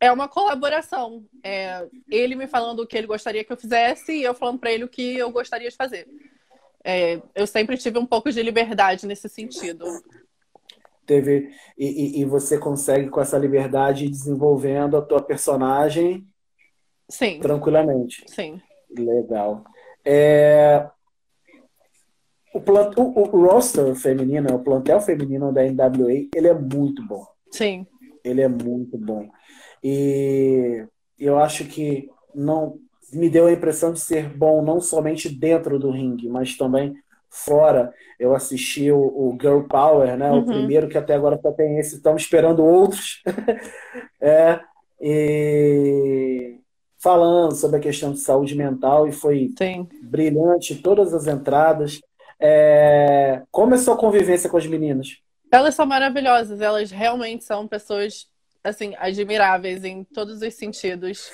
é 0.00 0.10
uma 0.10 0.28
colaboração. 0.28 1.24
É, 1.42 1.86
ele 2.08 2.34
me 2.34 2.46
falando 2.46 2.80
o 2.80 2.86
que 2.86 2.96
ele 2.96 3.06
gostaria 3.06 3.44
que 3.44 3.52
eu 3.52 3.56
fizesse 3.56 4.12
e 4.12 4.22
eu 4.22 4.34
falando 4.34 4.58
para 4.58 4.72
ele 4.72 4.84
o 4.84 4.88
que 4.88 5.16
eu 5.16 5.30
gostaria 5.30 5.68
de 5.68 5.76
fazer. 5.76 6.08
É, 6.84 7.20
eu 7.34 7.46
sempre 7.46 7.76
tive 7.76 7.98
um 7.98 8.06
pouco 8.06 8.30
de 8.30 8.42
liberdade 8.42 9.06
nesse 9.06 9.28
sentido 9.28 9.84
teve 11.08 11.50
e, 11.76 12.20
e, 12.20 12.24
você 12.26 12.58
consegue 12.58 13.08
com 13.08 13.20
essa 13.20 13.38
liberdade 13.38 14.04
ir 14.04 14.10
desenvolvendo 14.10 14.96
a 14.96 15.02
tua 15.02 15.22
personagem 15.22 16.28
Sim. 17.08 17.40
tranquilamente. 17.40 18.22
Sim. 18.26 18.60
Legal. 18.96 19.64
É... 20.04 20.86
O, 22.54 22.60
plant... 22.60 22.94
o, 22.98 23.02
o, 23.02 23.46
roster 23.46 23.94
feminino, 23.94 24.54
o 24.54 24.62
plantel 24.62 25.00
feminino 25.00 25.52
da 25.52 25.62
NWA, 25.64 26.28
ele 26.34 26.48
é 26.48 26.54
muito 26.54 27.04
bom. 27.06 27.26
Sim. 27.50 27.86
Ele 28.22 28.42
é 28.42 28.48
muito 28.48 28.98
bom. 28.98 29.28
E 29.82 30.84
eu 31.18 31.38
acho 31.38 31.64
que 31.64 32.10
não 32.34 32.78
me 33.12 33.30
deu 33.30 33.46
a 33.46 33.52
impressão 33.52 33.92
de 33.92 34.00
ser 34.00 34.28
bom 34.28 34.62
não 34.62 34.80
somente 34.80 35.30
dentro 35.30 35.78
do 35.78 35.90
ringue, 35.90 36.28
mas 36.28 36.56
também 36.56 36.94
fora. 37.30 37.92
Eu 38.18 38.34
assisti 38.34 38.90
o, 38.90 38.98
o 38.98 39.38
Girl 39.40 39.62
Power, 39.62 40.16
né? 40.16 40.30
Uhum. 40.30 40.38
O 40.38 40.46
primeiro 40.46 40.88
que 40.88 40.98
até 40.98 41.14
agora 41.14 41.38
só 41.40 41.52
tem 41.52 41.78
esse, 41.78 41.96
estamos 41.96 42.22
esperando 42.22 42.64
outros. 42.64 43.22
é, 44.20 44.60
e 45.00 46.58
falando 46.98 47.54
sobre 47.54 47.78
a 47.78 47.80
questão 47.80 48.12
de 48.12 48.18
saúde 48.18 48.54
mental 48.54 49.06
e 49.06 49.12
foi 49.12 49.52
Sim. 49.56 49.88
brilhante 50.02 50.74
todas 50.74 51.14
as 51.14 51.26
entradas. 51.26 52.00
É... 52.40 53.42
Como 53.50 53.74
é 53.74 53.76
a 53.76 53.80
sua 53.80 53.96
convivência 53.96 54.50
com 54.50 54.56
as 54.56 54.66
meninas? 54.66 55.18
Elas 55.50 55.74
são 55.74 55.86
maravilhosas, 55.86 56.60
elas 56.60 56.90
realmente 56.90 57.44
são 57.44 57.66
pessoas 57.66 58.28
assim 58.62 58.94
admiráveis 58.98 59.84
em 59.84 60.04
todos 60.04 60.42
os 60.42 60.54
sentidos. 60.54 61.30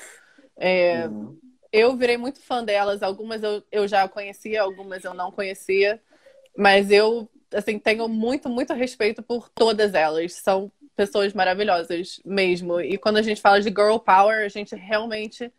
É... 0.57 1.09
Uhum. 1.09 1.37
Eu 1.77 1.97
virei 1.97 2.17
muito 2.17 2.41
fã 2.41 2.63
delas, 2.63 3.03
algumas 3.03 3.43
eu, 3.43 3.61
eu 3.73 3.89
já 3.89 4.07
conhecia, 4.07 4.63
algumas 4.63 5.03
eu 5.03 5.13
não 5.13 5.33
conhecia, 5.33 6.01
mas 6.57 6.89
eu 6.89 7.29
assim 7.53 7.81
tenho 7.81 8.09
muito, 8.09 8.49
muito 8.49 8.73
respeito 8.73 9.25
por 9.25 9.49
todas 9.49 9.93
elas. 9.93 10.35
São 10.35 10.71
pessoas 10.95 11.33
maravilhosas 11.33 12.21
mesmo. 12.25 12.81
E 12.81 12.97
quando 12.97 13.17
a 13.17 13.23
gente 13.23 13.41
fala 13.41 13.61
de 13.61 13.71
girl 13.71 13.97
power, 13.99 14.45
a 14.45 14.49
gente 14.49 14.77
realmente 14.77 15.53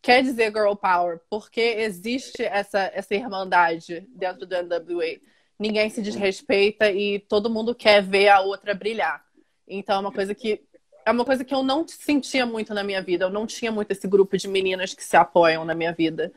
quer 0.00 0.22
dizer 0.22 0.50
girl 0.50 0.74
power, 0.74 1.20
porque 1.28 1.60
existe 1.60 2.42
essa, 2.42 2.90
essa 2.94 3.14
irmandade 3.14 4.08
dentro 4.16 4.46
do 4.46 4.56
NWA. 4.56 5.20
Ninguém 5.58 5.90
se 5.90 6.00
desrespeita 6.00 6.90
e 6.90 7.18
todo 7.18 7.50
mundo 7.50 7.74
quer 7.74 8.02
ver 8.02 8.28
a 8.28 8.40
outra 8.40 8.72
brilhar. 8.72 9.22
Então 9.68 9.96
é 9.96 10.00
uma 10.00 10.12
coisa 10.12 10.34
que 10.34 10.62
é 11.10 11.12
uma 11.12 11.24
coisa 11.24 11.44
que 11.44 11.54
eu 11.54 11.62
não 11.62 11.86
sentia 11.86 12.46
muito 12.46 12.72
na 12.72 12.84
minha 12.84 13.02
vida. 13.02 13.24
Eu 13.24 13.30
não 13.30 13.46
tinha 13.46 13.72
muito 13.72 13.90
esse 13.90 14.06
grupo 14.06 14.36
de 14.36 14.48
meninas 14.48 14.94
que 14.94 15.04
se 15.04 15.16
apoiam 15.16 15.64
na 15.64 15.74
minha 15.74 15.92
vida. 15.92 16.32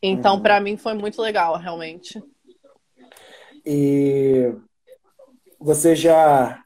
Então, 0.00 0.36
uhum. 0.36 0.42
para 0.42 0.60
mim 0.60 0.76
foi 0.76 0.94
muito 0.94 1.20
legal, 1.20 1.56
realmente. 1.56 2.22
E 3.66 4.54
você 5.58 5.96
já 5.96 6.60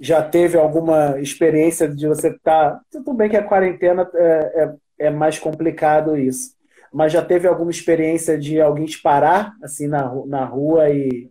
já 0.00 0.20
teve 0.20 0.58
alguma 0.58 1.20
experiência 1.20 1.88
de 1.88 2.08
você 2.08 2.28
estar. 2.28 2.72
Tá... 2.72 2.80
Tudo 2.90 3.14
bem 3.14 3.30
que 3.30 3.36
a 3.36 3.44
quarentena 3.44 4.10
é, 4.14 4.64
é, 4.98 5.06
é, 5.06 5.10
mais 5.10 5.38
complicado 5.38 6.16
isso. 6.16 6.56
Mas 6.92 7.12
já 7.12 7.24
teve 7.24 7.46
alguma 7.46 7.70
experiência 7.70 8.36
de 8.36 8.60
alguém 8.60 8.86
te 8.86 9.00
parar 9.00 9.54
assim 9.62 9.86
na, 9.86 10.12
na 10.26 10.44
rua 10.44 10.90
e. 10.90 11.30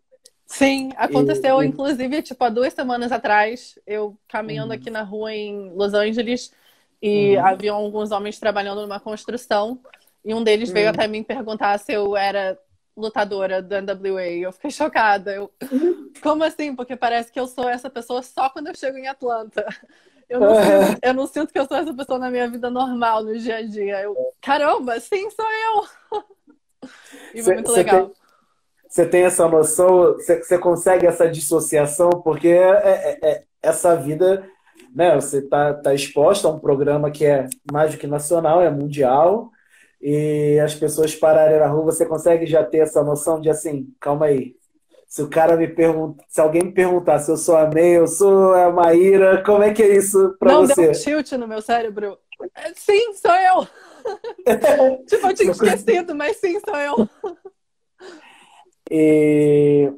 Sim, 0.52 0.92
aconteceu, 0.98 1.64
e, 1.64 1.68
inclusive, 1.68 2.22
tipo, 2.22 2.44
há 2.44 2.50
duas 2.50 2.74
semanas 2.74 3.10
atrás, 3.12 3.80
eu 3.88 4.18
caminhando 4.28 4.74
uhum. 4.74 4.80
aqui 4.80 4.90
na 4.90 5.02
rua 5.02 5.34
em 5.34 5.72
Los 5.74 5.94
Angeles 5.94 6.52
e 7.02 7.38
uhum. 7.38 7.46
havia 7.46 7.72
alguns 7.72 8.12
homens 8.12 8.38
trabalhando 8.38 8.82
numa 8.82 9.00
construção 9.00 9.80
e 10.26 10.34
um 10.34 10.44
deles 10.44 10.68
uhum. 10.68 10.76
veio 10.76 10.90
até 10.90 11.08
mim 11.08 11.24
perguntar 11.24 11.78
se 11.80 11.94
eu 11.94 12.18
era 12.18 12.60
lutadora 12.98 13.62
do 13.62 13.76
NWA. 13.82 14.28
Eu 14.28 14.52
fiquei 14.52 14.72
chocada. 14.72 15.34
Eu, 15.34 15.50
como 16.22 16.44
assim? 16.44 16.76
Porque 16.76 16.98
parece 16.98 17.32
que 17.32 17.40
eu 17.40 17.48
sou 17.48 17.70
essa 17.70 17.90
pessoa 17.90 18.22
só 18.22 18.50
quando 18.50 18.68
eu 18.68 18.76
chego 18.76 18.98
em 18.98 19.08
Atlanta. 19.08 19.66
Eu 20.30 20.42
não, 20.42 20.56
sinto, 20.56 21.00
eu 21.02 21.14
não 21.14 21.28
sinto 21.28 21.54
que 21.54 21.60
eu 21.60 21.66
sou 21.66 21.78
essa 21.78 21.94
pessoa 21.94 22.20
na 22.20 22.30
minha 22.30 22.50
vida 22.50 22.70
normal, 22.70 23.24
no 23.24 23.38
dia 23.38 23.58
a 23.58 23.62
dia. 23.62 24.02
Eu, 24.02 24.16
caramba, 24.42 25.00
sim, 25.00 25.30
sou 25.30 25.46
eu. 25.46 26.22
E 27.34 27.44
foi 27.44 27.54
muito 27.54 27.72
legal. 27.72 28.12
Você 28.92 29.06
tem, 29.06 29.24
essa 29.24 29.48
noção, 29.48 30.18
você, 30.18 30.58
consegue 30.58 31.08
essa 31.08 31.26
dissociação, 31.26 32.10
porque 32.10 32.50
é, 32.50 32.60
é, 32.60 33.20
é, 33.24 33.44
essa 33.64 33.96
vida, 33.96 34.46
né? 34.94 35.16
Você 35.16 35.38
está 35.38 35.74
tá 35.74 35.94
exposto 35.94 36.46
a 36.46 36.52
um 36.52 36.60
programa 36.60 37.10
que 37.10 37.26
é 37.26 37.48
mais 37.72 37.94
do 37.94 37.98
que 37.98 38.06
nacional, 38.06 38.62
é 38.62 38.70
mundial 38.70 39.50
e 40.02 40.60
as 40.60 40.76
pessoas 40.76 41.16
pararem 41.16 41.58
na 41.58 41.68
rua, 41.68 41.86
você 41.86 42.06
consegue 42.06 42.46
já 42.46 42.66
ter 42.66 42.80
essa 42.80 43.02
noção 43.02 43.40
de 43.40 43.50
assim, 43.50 43.88
calma 43.98 44.26
aí. 44.26 44.58
Se 45.08 45.22
o 45.22 45.30
cara 45.30 45.56
me 45.56 45.70
pergunta, 45.70 46.22
se 46.28 46.42
alguém 46.42 46.64
me 46.64 46.74
perguntar 46.74 47.20
se 47.20 47.32
eu 47.32 47.38
sou 47.38 47.56
a 47.56 47.70
May, 47.72 47.98
eu 47.98 48.08
sou 48.08 48.54
a 48.54 48.72
Maíra, 48.74 49.42
como 49.42 49.64
é 49.64 49.74
que 49.74 49.84
é 49.84 49.96
isso 49.96 50.36
pra 50.38 50.52
Não 50.52 50.68
você? 50.68 50.82
Não 50.82 50.92
deu 50.92 51.00
um 51.00 51.04
tilt 51.04 51.32
no 51.34 51.48
meu 51.48 51.62
cérebro. 51.62 52.18
Sim, 52.76 53.14
sou 53.14 53.32
eu. 53.32 53.68
tipo, 55.08 55.28
eu 55.28 55.34
tinha 55.34 55.52
esquecido, 55.52 56.14
mas 56.14 56.38
sim, 56.38 56.60
sou 56.60 56.76
eu. 56.76 57.10
E 58.94 59.90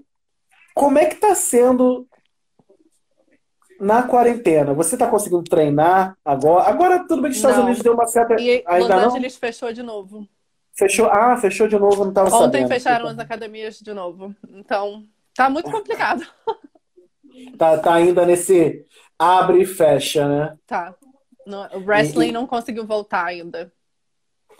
como 0.76 1.00
é 1.00 1.08
que 1.08 1.16
tá 1.16 1.34
sendo 1.34 2.08
na 3.80 4.04
quarentena, 4.04 4.72
você 4.72 4.94
está 4.94 5.08
conseguindo 5.08 5.44
treinar 5.44 6.16
agora? 6.24 6.70
Agora, 6.70 7.00
tudo 7.00 7.24
bem 7.24 7.32
que 7.32 7.32
os 7.32 7.38
Estados 7.38 7.58
não. 7.58 7.66
Unidos 7.66 7.82
deu 7.82 7.94
uma 7.94 8.06
certa. 8.06 8.40
E 8.40 8.64
Ainda 8.68 8.96
Los 8.96 9.14
Angeles 9.16 9.36
fechou 9.36 9.74
de 9.74 9.82
novo. 9.82 10.28
Fechou? 10.76 11.08
Ah, 11.08 11.36
fechou 11.38 11.68
de 11.68 11.78
novo, 11.78 12.04
não 12.04 12.10
estava 12.10 12.30
sabendo. 12.30 12.48
Ontem 12.48 12.68
fecharam 12.68 13.08
as 13.08 13.18
academias 13.18 13.80
de 13.80 13.94
novo. 13.94 14.36
Então, 14.48 15.04
tá 15.36 15.50
muito 15.50 15.72
complicado. 15.72 16.24
tá, 17.58 17.78
tá 17.80 17.96
ainda 17.96 18.28
nesse 18.28 18.86
abre 19.18 19.64
e 19.64 19.66
fecha, 19.66 20.28
né? 20.28 20.58
Tá. 20.68 20.96
No, 21.48 21.64
o 21.78 21.84
wrestling 21.84 22.30
e, 22.30 22.32
não 22.32 22.46
conseguiu 22.46 22.86
voltar 22.86 23.26
ainda. 23.26 23.74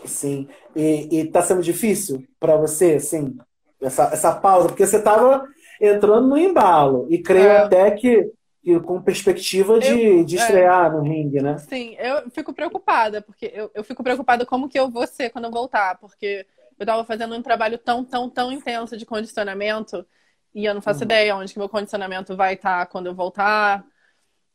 Sim. 0.06 0.48
E, 0.76 1.20
e 1.20 1.32
tá 1.32 1.44
sendo 1.44 1.62
difícil 1.62 2.28
para 2.40 2.58
você, 2.58 2.96
assim, 2.96 3.38
essa, 3.84 4.04
essa 4.14 4.34
pausa? 4.34 4.68
Porque 4.68 4.86
você 4.86 5.02
tava 5.02 5.48
entrando 5.80 6.28
no 6.28 6.38
embalo. 6.38 7.08
E 7.10 7.22
creio 7.22 7.48
é. 7.48 7.58
até 7.58 7.92
que 7.92 8.32
e 8.64 8.80
com 8.80 9.02
perspectiva 9.02 9.78
de, 9.78 9.90
eu, 9.90 10.24
de 10.24 10.38
é. 10.38 10.42
estrear 10.42 10.88
é, 10.88 10.90
no 10.90 11.02
ringue, 11.02 11.42
né? 11.42 11.58
Sim, 11.58 11.96
eu 12.00 12.30
fico 12.32 12.54
preocupada, 12.54 13.22
porque 13.22 13.52
eu, 13.54 13.70
eu 13.74 13.84
fico 13.84 14.02
preocupada 14.02 14.46
como 14.46 14.70
que 14.70 14.80
eu 14.80 14.90
vou 14.90 15.06
ser 15.06 15.30
quando 15.32 15.46
eu 15.46 15.52
voltar, 15.52 15.98
porque 16.00 16.48
eu 16.80 16.84
estava 16.84 17.04
fazendo 17.04 17.36
um 17.36 17.42
trabalho 17.42 17.78
tão, 17.78 18.06
tão, 18.06 18.30
tão 18.30 18.52
intenso 18.52 18.96
de 18.96 19.06
condicionamento 19.06 20.06
e 20.56 20.66
eu 20.66 20.74
não 20.74 20.82
faço 20.82 21.00
uhum. 21.00 21.06
ideia 21.06 21.36
onde 21.36 21.52
que 21.52 21.60
meu 21.60 21.68
condicionamento 21.68 22.38
vai 22.38 22.54
estar 22.54 22.80
tá 22.80 22.86
quando 22.86 23.08
eu 23.08 23.14
voltar. 23.14 23.86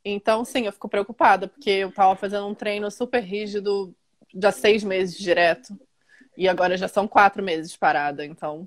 Então, 0.02 0.42
sim, 0.42 0.64
eu 0.64 0.72
fico 0.72 0.88
preocupada, 0.88 1.46
porque 1.46 1.70
eu 1.70 1.90
estava 1.90 2.16
fazendo 2.16 2.46
um 2.46 2.54
treino 2.54 2.90
super 2.90 3.20
rígido 3.20 3.94
já 4.34 4.50
seis 4.50 4.82
meses 4.82 5.18
direto. 5.18 5.78
E 6.34 6.48
agora 6.48 6.78
já 6.78 6.88
são 6.88 7.06
quatro 7.06 7.42
meses 7.42 7.76
parada, 7.76 8.24
então 8.24 8.66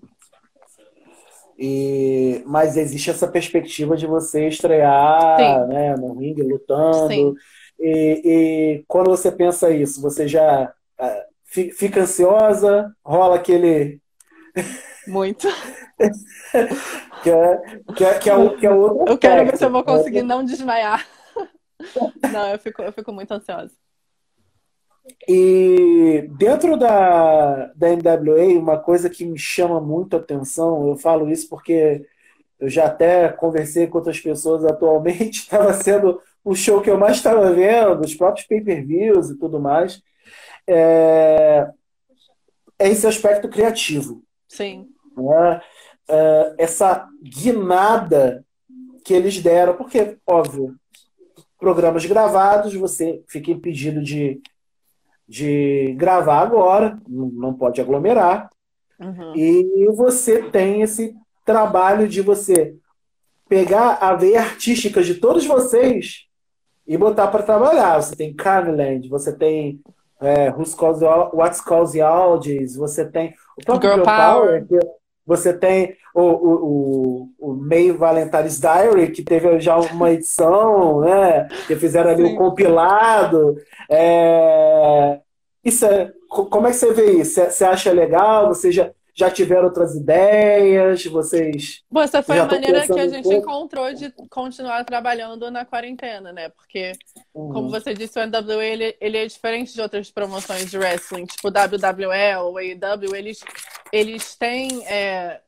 e, 1.63 2.41
mas 2.47 2.75
existe 2.75 3.11
essa 3.11 3.27
perspectiva 3.27 3.95
de 3.95 4.07
você 4.07 4.47
estrear 4.47 5.67
né, 5.67 5.95
no 5.95 6.15
ringue, 6.15 6.41
lutando. 6.41 7.35
E, 7.79 8.21
e, 8.25 8.83
quando 8.87 9.11
você 9.11 9.31
pensa 9.31 9.69
isso, 9.69 10.01
você 10.01 10.27
já 10.27 10.73
uh, 10.99 11.71
fica 11.75 12.01
ansiosa? 12.01 12.91
Rola 13.05 13.35
aquele. 13.35 14.01
Muito. 15.07 15.47
que, 17.21 17.29
é, 17.29 17.57
que, 17.95 18.05
é, 18.05 18.17
que, 18.17 18.29
é, 18.31 18.49
que 18.57 18.65
é 18.65 18.71
outro 18.71 19.05
Eu 19.07 19.17
quero 19.19 19.45
ver 19.45 19.55
se 19.55 19.63
eu 19.63 19.71
vou 19.71 19.83
conseguir 19.83 20.23
não 20.23 20.43
desmaiar. 20.43 21.07
Não, 22.33 22.49
eu 22.49 22.57
fico, 22.57 22.81
eu 22.81 22.91
fico 22.91 23.11
muito 23.11 23.31
ansiosa. 23.31 23.73
E 25.27 26.27
dentro 26.31 26.77
da, 26.77 27.71
da 27.75 27.87
NWA, 27.89 28.59
uma 28.59 28.77
coisa 28.77 29.09
que 29.09 29.25
me 29.25 29.37
chama 29.37 29.79
muito 29.81 30.15
a 30.15 30.19
atenção, 30.19 30.87
eu 30.87 30.95
falo 30.95 31.29
isso 31.29 31.49
porque 31.49 32.05
eu 32.59 32.69
já 32.69 32.85
até 32.85 33.29
conversei 33.29 33.87
com 33.87 33.97
outras 33.97 34.19
pessoas 34.19 34.63
atualmente, 34.63 35.41
estava 35.41 35.73
sendo 35.73 36.21
o 36.43 36.55
show 36.55 36.81
que 36.81 36.89
eu 36.89 36.97
mais 36.97 37.17
estava 37.17 37.51
vendo, 37.51 38.01
os 38.01 38.15
próprios 38.15 38.47
pay-per-views 38.47 39.29
e 39.29 39.37
tudo 39.37 39.59
mais, 39.59 40.01
é, 40.67 41.67
é 42.79 42.89
esse 42.89 43.05
aspecto 43.05 43.49
criativo. 43.49 44.23
Sim. 44.47 44.87
Né? 45.17 45.61
É, 46.07 46.55
essa 46.59 47.07
guinada 47.23 48.45
que 49.03 49.13
eles 49.13 49.39
deram, 49.39 49.75
porque, 49.75 50.17
óbvio, 50.25 50.75
programas 51.59 52.05
gravados, 52.05 52.73
você 52.75 53.23
fica 53.27 53.51
impedido 53.51 54.03
de 54.03 54.41
de 55.31 55.93
gravar 55.97 56.41
agora, 56.41 56.99
não 57.07 57.53
pode 57.53 57.79
aglomerar. 57.79 58.49
Uhum. 58.99 59.33
E 59.33 59.87
você 59.95 60.43
tem 60.43 60.81
esse 60.81 61.15
trabalho 61.45 62.05
de 62.05 62.21
você 62.21 62.75
pegar 63.47 63.93
a 64.01 64.13
veia 64.13 64.41
artística 64.41 65.01
de 65.01 65.15
todos 65.15 65.45
vocês 65.45 66.25
e 66.85 66.97
botar 66.97 67.27
para 67.27 67.43
trabalhar. 67.43 68.01
Você 68.01 68.13
tem 68.13 68.33
Carmeland, 68.33 69.07
você 69.07 69.31
tem 69.31 69.79
é, 70.19 70.49
Who's 70.51 70.75
Calls, 70.75 71.01
What's 71.01 71.61
Calls 71.61 71.93
the 71.93 72.01
Audience, 72.01 72.77
você 72.77 73.05
tem 73.05 73.33
o 73.57 73.63
próprio 73.63 73.93
Girl, 73.93 74.03
Power, 74.03 74.67
Power 74.67 74.85
você 75.25 75.53
tem 75.53 75.95
o, 76.13 76.21
o, 76.21 76.53
o, 77.39 77.51
o 77.51 77.53
May 77.53 77.91
Valentine's 77.91 78.59
Diary, 78.59 79.11
que 79.11 79.23
teve 79.23 79.59
já 79.59 79.77
uma 79.77 80.11
edição, 80.11 81.01
né? 81.01 81.47
Que 81.67 81.75
fizeram 81.75 82.09
ali 82.09 82.23
o 82.23 82.29
um 82.29 82.35
compilado. 82.35 83.55
É... 83.89 85.19
Isso 85.63 85.85
é... 85.85 86.11
Como 86.27 86.67
é 86.67 86.71
que 86.71 86.77
você 86.77 86.93
vê 86.93 87.11
isso? 87.11 87.41
Você 87.41 87.63
acha 87.63 87.91
legal? 87.91 88.47
Você 88.47 88.71
já, 88.71 88.89
já 89.13 89.29
tiveram 89.29 89.65
outras 89.65 89.95
ideias? 89.95 91.05
Vocês. 91.05 91.83
Bom, 91.91 92.01
essa 92.01 92.23
foi 92.23 92.39
a 92.39 92.45
maneira 92.45 92.85
que 92.87 92.99
a 92.99 93.07
gente 93.07 93.27
um 93.27 93.33
encontrou 93.33 93.93
de 93.93 94.11
continuar 94.29 94.83
trabalhando 94.85 95.51
na 95.51 95.65
quarentena, 95.65 96.31
né? 96.31 96.49
Porque, 96.49 96.93
uhum. 97.33 97.51
como 97.51 97.69
você 97.69 97.93
disse, 97.93 98.17
o 98.17 98.25
NWA 98.25 98.63
ele, 98.63 98.95
ele 98.99 99.17
é 99.17 99.25
diferente 99.25 99.73
de 99.73 99.81
outras 99.81 100.09
promoções 100.09 100.71
de 100.71 100.77
wrestling, 100.77 101.25
tipo 101.25 101.49
WWE 101.49 102.37
ou 102.39 102.57
AEW, 102.57 103.15
eles, 103.15 103.41
eles 103.91 104.35
têm. 104.35 104.85
É, 104.87 105.41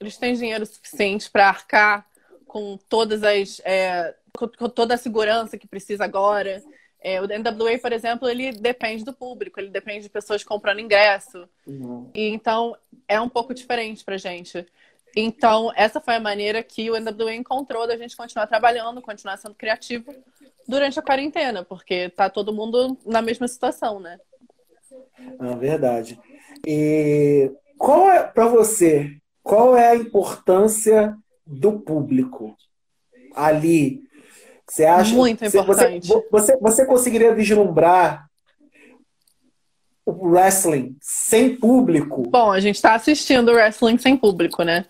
eles 0.00 0.16
têm 0.16 0.34
dinheiro 0.34 0.64
suficiente 0.64 1.30
para 1.30 1.48
arcar 1.48 2.06
com 2.46 2.78
todas 2.88 3.22
as. 3.22 3.60
É, 3.64 4.14
com, 4.36 4.68
toda 4.68 4.94
a 4.94 4.98
segurança 4.98 5.58
que 5.58 5.66
precisa 5.66 6.04
agora. 6.04 6.62
É, 7.00 7.20
o 7.20 7.26
NWA, 7.26 7.78
por 7.80 7.92
exemplo, 7.92 8.28
ele 8.28 8.50
depende 8.52 9.04
do 9.04 9.12
público, 9.12 9.60
ele 9.60 9.70
depende 9.70 10.02
de 10.02 10.08
pessoas 10.08 10.42
comprando 10.42 10.80
ingresso. 10.80 11.48
Uhum. 11.66 12.10
E 12.12 12.28
então 12.28 12.76
é 13.06 13.20
um 13.20 13.28
pouco 13.28 13.54
diferente 13.54 14.04
pra 14.04 14.16
gente. 14.16 14.66
Então, 15.16 15.72
essa 15.74 16.00
foi 16.00 16.16
a 16.16 16.20
maneira 16.20 16.62
que 16.62 16.90
o 16.90 17.00
NWA 17.00 17.34
encontrou 17.34 17.86
da 17.86 17.96
gente 17.96 18.16
continuar 18.16 18.46
trabalhando, 18.46 19.00
continuar 19.00 19.36
sendo 19.36 19.54
criativo 19.54 20.14
durante 20.66 20.98
a 20.98 21.02
quarentena, 21.02 21.64
porque 21.64 22.10
tá 22.10 22.28
todo 22.28 22.52
mundo 22.52 22.96
na 23.06 23.22
mesma 23.22 23.48
situação, 23.48 23.98
né? 23.98 24.20
Ah, 25.38 25.54
verdade. 25.56 26.20
E 26.66 27.50
qual 27.78 28.10
é, 28.10 28.22
para 28.22 28.46
você, 28.48 29.16
qual 29.42 29.76
é 29.76 29.90
a 29.90 29.96
importância 29.96 31.16
do 31.46 31.80
público 31.80 32.56
ali? 33.34 34.02
Você 34.68 34.84
acha? 34.84 35.14
Muito 35.14 35.44
importante. 35.44 36.08
Você, 36.08 36.28
você, 36.30 36.56
você 36.58 36.84
conseguiria 36.84 37.34
vislumbrar 37.34 38.28
o 40.04 40.28
wrestling 40.28 40.96
sem 41.00 41.56
público? 41.56 42.22
Bom, 42.28 42.50
a 42.50 42.60
gente 42.60 42.76
está 42.76 42.94
assistindo 42.94 43.50
o 43.50 43.54
wrestling 43.54 43.98
sem 43.98 44.16
público, 44.16 44.62
né? 44.62 44.84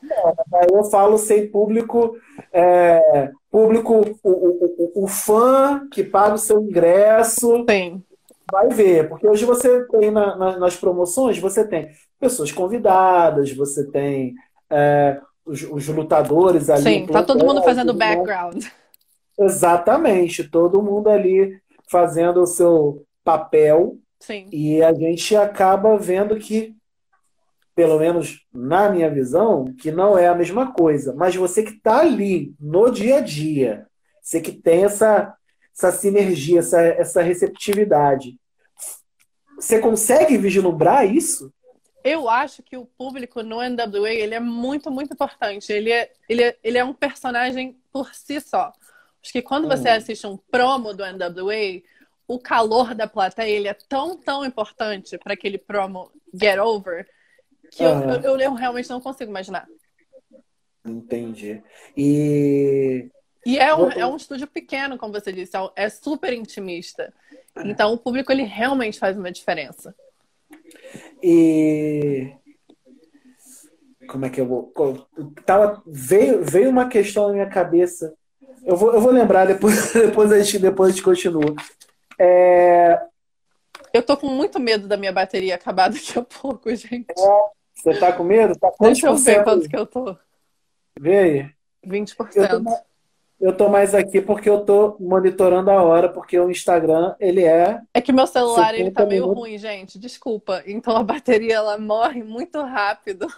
É, 0.55 0.67
eu 0.73 0.85
falo 0.85 1.19
sem 1.19 1.49
público, 1.49 2.17
é, 2.53 3.31
público, 3.51 4.19
o, 4.23 4.31
o, 4.31 5.05
o, 5.05 5.09
fã 5.09 5.87
que 5.93 6.03
paga 6.03 6.35
o 6.35 6.39
seu 6.39 6.63
ingresso. 6.63 7.65
Sim. 7.69 8.03
Vai 8.51 8.69
ver, 8.71 9.09
porque 9.09 9.29
hoje 9.29 9.45
você 9.45 9.85
tem 9.89 10.11
na, 10.11 10.35
na, 10.37 10.59
nas 10.59 10.77
promoções, 10.77 11.39
você 11.39 11.67
tem 11.67 11.91
pessoas 12.19 12.51
convidadas, 12.51 13.53
você 13.53 13.87
tem 13.91 14.35
é, 14.71 15.21
os, 15.45 15.63
os, 15.63 15.87
lutadores 15.89 16.71
ali. 16.71 16.83
Sim, 16.83 17.07
tá 17.07 17.23
todo 17.23 17.45
mundo 17.45 17.63
fazendo 17.63 17.93
né? 17.93 17.99
background. 17.99 18.65
Exatamente, 19.39 20.49
todo 20.49 20.83
mundo 20.83 21.09
ali 21.09 21.61
fazendo 21.91 22.43
o 22.43 22.47
seu 22.47 23.05
papel. 23.23 23.99
Sim. 24.21 24.49
E 24.51 24.83
a 24.83 24.93
gente 24.95 25.37
acaba 25.37 25.97
vendo 25.99 26.37
que, 26.39 26.75
pelo 27.75 27.99
menos 27.99 28.47
na 28.53 28.89
minha 28.89 29.11
visão, 29.11 29.67
que 29.79 29.93
não 29.93 30.17
é 30.17 30.27
a 30.27 30.35
mesma 30.35 30.73
coisa. 30.73 31.15
Mas 31.15 31.37
você 31.37 31.63
que 31.63 31.73
está 31.73 32.01
ali 32.01 32.55
no 32.59 32.91
dia 32.91 33.19
a 33.19 33.21
dia, 33.21 33.87
você 34.21 34.41
que 34.41 34.53
tem 34.53 34.85
essa, 34.85 35.35
essa 35.79 35.93
sinergia, 35.93 36.59
essa, 36.59 36.81
essa 36.81 37.23
receptividade, 37.23 38.37
você 39.55 39.79
consegue 39.79 40.37
vislumbrar 40.37 41.07
isso? 41.07 41.53
Eu 42.03 42.29
acho 42.29 42.63
que 42.65 42.77
o 42.77 42.85
público 42.85 43.43
no 43.43 43.59
NWA 43.63 44.11
ele 44.11 44.35
é 44.35 44.41
muito, 44.41 44.91
muito 44.91 45.13
importante. 45.13 45.73
Ele 45.73 45.93
é, 45.93 46.11
ele 46.29 46.43
é, 46.43 46.59
ele 46.65 46.79
é 46.79 46.85
um 46.85 46.93
personagem 46.93 47.79
por 47.93 48.13
si 48.13 48.41
só. 48.41 48.73
Acho 49.23 49.33
que 49.33 49.43
quando 49.43 49.69
você 49.69 49.89
uhum. 49.89 49.97
assiste 49.97 50.27
um 50.27 50.37
promo 50.37 50.95
do 50.95 51.05
NWA, 51.05 51.83
o 52.27 52.39
calor 52.39 52.95
da 52.95 53.07
plateia 53.07 53.51
ele 53.51 53.69
é 53.69 53.75
tão, 53.89 54.17
tão 54.17 54.45
importante 54.45 55.17
para 55.19 55.35
aquele 55.35 55.59
promo 55.59 56.11
get 56.35 56.59
over 56.59 57.07
que 57.71 57.83
eu, 57.83 58.01
eu, 58.23 58.41
eu, 58.41 58.55
realmente 58.55 58.89
não 58.91 59.01
consigo 59.01 59.31
imaginar. 59.31 59.67
Entendi. 60.85 61.63
E. 61.97 63.11
E 63.47 63.59
é 63.59 63.75
um, 63.75 63.91
é 63.91 64.07
um 64.07 64.17
estúdio 64.17 64.47
pequeno, 64.47 64.99
como 64.99 65.13
você 65.13 65.33
disse, 65.33 65.57
é, 65.57 65.85
é 65.85 65.89
super 65.89 66.33
intimista. 66.33 67.13
Então 67.65 67.93
o 67.93 67.99
público 67.99 68.31
ele 68.31 68.43
realmente 68.43 68.99
faz 68.99 69.17
uma 69.17 69.33
diferença. 69.33 69.95
E 71.23 72.33
como 74.09 74.25
é 74.25 74.31
que 74.31 74.41
eu 74.41 74.47
vou? 74.47 74.73
Tava, 75.45 75.83
veio, 75.87 76.43
veio 76.43 76.71
uma 76.71 76.89
questão 76.89 77.29
na 77.29 77.35
minha 77.35 77.49
cabeça. 77.49 78.15
Eu 78.65 78.77
vou, 78.77 78.93
eu 78.93 79.01
vou 79.01 79.13
lembrar 79.13 79.47
depois, 79.47 79.93
depois 79.93 80.33
a 80.33 80.41
gente, 80.41 80.59
depois 80.59 80.91
a 80.91 80.93
gente 80.93 81.05
continua. 81.05 81.55
É... 82.19 83.01
Eu 83.93 84.03
tô 84.03 84.17
com 84.17 84.29
muito 84.29 84.59
medo 84.59 84.89
da 84.89 84.97
minha 84.97 85.13
bateria 85.13 85.55
acabar 85.55 85.89
daqui 85.89 86.19
a 86.19 86.23
pouco, 86.23 86.69
gente. 86.75 87.11
É, 87.11 87.41
você 87.75 87.99
tá 87.99 88.13
com 88.13 88.25
medo? 88.25 88.59
Tá 88.59 88.73
Deixa 88.81 89.07
eu 89.07 89.17
ver 89.17 89.45
quanto 89.45 89.69
que 89.69 89.77
eu 89.77 89.87
tô. 89.87 90.17
Vê 90.99 91.19
aí. 91.19 91.51
20%. 91.87 92.37
Eu 92.37 92.65
tô, 92.65 92.71
eu 93.41 93.53
tô 93.53 93.69
mais 93.69 93.95
aqui 93.95 94.21
porque 94.21 94.51
eu 94.51 94.65
tô 94.65 94.97
monitorando 94.99 95.71
a 95.71 95.83
hora, 95.83 96.09
porque 96.09 96.39
o 96.39 96.51
Instagram, 96.51 97.15
ele 97.21 97.45
é... 97.45 97.81
É 97.95 98.01
que 98.01 98.13
meu 98.13 98.27
celular, 98.27 98.75
ele 98.75 98.91
tá 98.91 99.07
meio 99.07 99.23
minutos. 99.23 99.43
ruim, 99.43 99.59
gente. 99.59 99.99
Desculpa. 99.99 100.63
Então 100.67 100.97
a 100.97 101.03
bateria, 101.03 101.55
ela 101.55 101.79
morre 101.79 102.23
muito 102.23 102.61
rápido. 102.63 103.29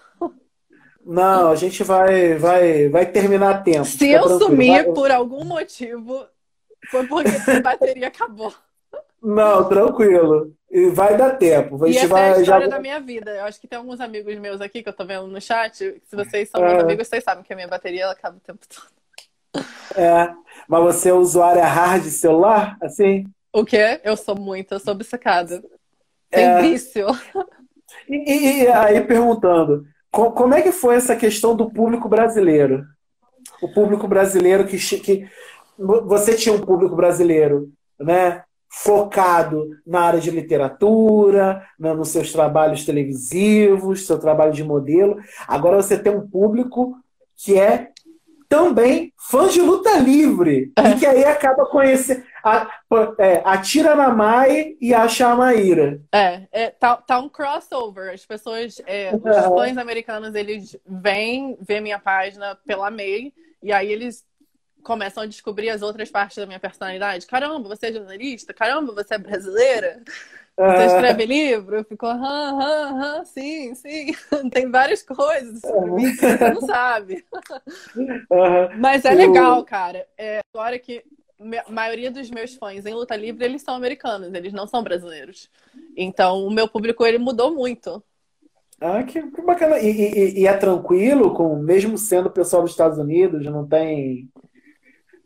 Não, 1.04 1.50
a 1.50 1.56
gente 1.56 1.82
vai, 1.82 2.34
vai, 2.34 2.88
vai 2.88 3.06
terminar 3.06 3.50
a 3.50 3.58
tempo. 3.58 3.84
Se 3.84 4.10
eu 4.10 4.22
tranquilo. 4.22 4.50
sumir 4.50 4.84
vai... 4.84 4.92
por 4.92 5.10
algum 5.10 5.44
motivo, 5.44 6.26
foi 6.90 7.06
porque 7.06 7.50
a 7.50 7.60
bateria 7.60 8.08
acabou. 8.08 8.54
Não, 9.22 9.68
tranquilo. 9.68 10.54
E 10.70 10.88
vai 10.88 11.16
dar 11.16 11.36
tempo. 11.36 11.82
A 11.84 11.88
gente 11.88 11.96
e 11.96 11.98
essa 11.98 12.08
vai, 12.08 12.22
é 12.22 12.34
a 12.34 12.40
história 12.40 12.66
já... 12.66 12.70
da 12.70 12.80
minha 12.80 13.00
vida. 13.00 13.32
Eu 13.32 13.44
acho 13.44 13.60
que 13.60 13.66
tem 13.66 13.78
alguns 13.78 14.00
amigos 14.00 14.34
meus 14.36 14.60
aqui 14.60 14.82
que 14.82 14.88
eu 14.88 14.92
tô 14.92 15.04
vendo 15.04 15.26
no 15.26 15.40
chat. 15.40 15.76
Se 15.76 16.16
vocês 16.16 16.48
são 16.48 16.64
é... 16.64 16.68
meus 16.68 16.84
amigos, 16.84 17.08
vocês 17.08 17.24
sabem 17.24 17.44
que 17.44 17.52
a 17.52 17.56
minha 17.56 17.68
bateria 17.68 18.04
ela 18.04 18.12
acaba 18.12 18.36
o 18.36 18.40
tempo 18.40 18.60
todo. 18.66 18.99
É. 19.96 20.32
Mas 20.68 20.82
você 20.82 21.08
é 21.10 21.14
usuária 21.14 21.64
hard 21.64 22.02
de 22.04 22.10
celular? 22.10 22.76
Assim? 22.80 23.26
O 23.52 23.64
quê? 23.64 24.00
Eu 24.04 24.16
sou 24.16 24.36
muito, 24.36 24.72
eu 24.72 24.80
sou 24.80 24.94
obcecada. 24.94 25.62
Tem 26.30 26.44
é... 26.44 26.62
vício. 26.62 27.06
E, 28.08 28.62
e, 28.62 28.68
aí 28.68 29.00
perguntando, 29.00 29.84
como 30.10 30.54
é 30.54 30.62
que 30.62 30.72
foi 30.72 30.96
essa 30.96 31.16
questão 31.16 31.56
do 31.56 31.70
público 31.70 32.08
brasileiro? 32.08 32.84
O 33.62 33.72
público 33.72 34.06
brasileiro 34.06 34.66
que, 34.66 34.78
que 35.00 35.28
você 35.78 36.34
tinha 36.34 36.54
um 36.54 36.60
público 36.60 36.94
brasileiro, 36.94 37.72
né? 37.98 38.44
Focado 38.72 39.68
na 39.84 40.02
área 40.02 40.20
de 40.20 40.30
literatura, 40.30 41.66
nos 41.76 42.10
seus 42.10 42.32
trabalhos 42.32 42.84
televisivos, 42.84 44.06
seu 44.06 44.18
trabalho 44.18 44.52
de 44.52 44.62
modelo. 44.62 45.18
Agora 45.48 45.76
você 45.76 45.98
tem 45.98 46.14
um 46.14 46.28
público 46.28 46.96
que 47.36 47.58
é 47.58 47.89
também 48.50 49.14
fã 49.16 49.48
de 49.48 49.62
luta 49.62 49.96
livre. 49.96 50.72
É. 50.76 50.90
E 50.90 50.98
que 50.98 51.06
aí 51.06 51.24
acaba 51.24 51.64
conhecendo. 51.66 52.24
A, 52.42 52.68
é, 53.18 53.42
atira 53.44 53.94
na 53.94 54.10
Mai 54.10 54.76
e 54.80 54.92
acha 54.92 55.28
a 55.28 55.36
Maíra. 55.36 56.02
É, 56.12 56.48
é 56.50 56.70
tá, 56.70 56.96
tá, 56.96 57.20
um 57.20 57.28
crossover. 57.28 58.12
As 58.12 58.26
pessoas, 58.26 58.82
é, 58.86 59.12
os 59.14 59.46
fãs 59.46 59.78
americanos, 59.78 60.34
eles 60.34 60.76
vêm 60.84 61.56
ver 61.60 61.80
minha 61.80 62.00
página 62.00 62.56
pela 62.66 62.90
MEI 62.90 63.32
e 63.62 63.72
aí 63.72 63.92
eles 63.92 64.24
começam 64.82 65.22
a 65.22 65.26
descobrir 65.26 65.70
as 65.70 65.82
outras 65.82 66.10
partes 66.10 66.38
da 66.38 66.46
minha 66.46 66.58
personalidade. 66.58 67.26
Caramba, 67.26 67.68
você 67.68 67.86
é 67.86 67.92
jornalista? 67.92 68.52
Caramba, 68.52 68.92
você 68.92 69.14
é 69.14 69.18
brasileira? 69.18 70.02
Você 70.66 70.84
escreve 70.84 71.26
livro? 71.26 71.76
Eu 71.76 71.84
fico, 71.84 72.06
aham, 72.06 72.60
aham, 72.60 72.94
aham, 72.94 73.24
sim, 73.24 73.74
sim. 73.74 74.12
Tem 74.52 74.70
várias 74.70 75.02
coisas 75.02 75.60
sobre 75.60 75.90
mim 75.90 76.10
que 76.14 76.26
você 76.26 76.50
não 76.50 76.60
sabe. 76.60 77.24
Mas 78.78 79.04
é 79.04 79.14
legal, 79.14 79.64
cara. 79.64 80.06
É, 80.16 80.40
agora 80.54 80.78
que 80.78 81.02
a 81.66 81.72
maioria 81.72 82.10
dos 82.10 82.30
meus 82.30 82.54
fãs 82.54 82.84
em 82.84 82.94
luta 82.94 83.16
livre, 83.16 83.44
eles 83.44 83.62
são 83.62 83.74
americanos, 83.74 84.32
eles 84.34 84.52
não 84.52 84.66
são 84.66 84.82
brasileiros. 84.82 85.48
Então, 85.96 86.46
o 86.46 86.50
meu 86.50 86.68
público, 86.68 87.04
ele 87.04 87.18
mudou 87.18 87.54
muito. 87.54 88.02
Ah, 88.80 89.02
que, 89.02 89.20
que 89.30 89.42
bacana. 89.42 89.78
E, 89.78 89.90
e, 89.90 90.40
e, 90.40 90.46
é 90.46 90.56
tranquilo, 90.56 91.34
com 91.34 91.56
mesmo 91.56 91.98
sendo 91.98 92.30
pessoal 92.30 92.62
dos 92.62 92.70
Estados 92.70 92.98
Unidos, 92.98 93.44
não 93.46 93.66
tem... 93.66 94.28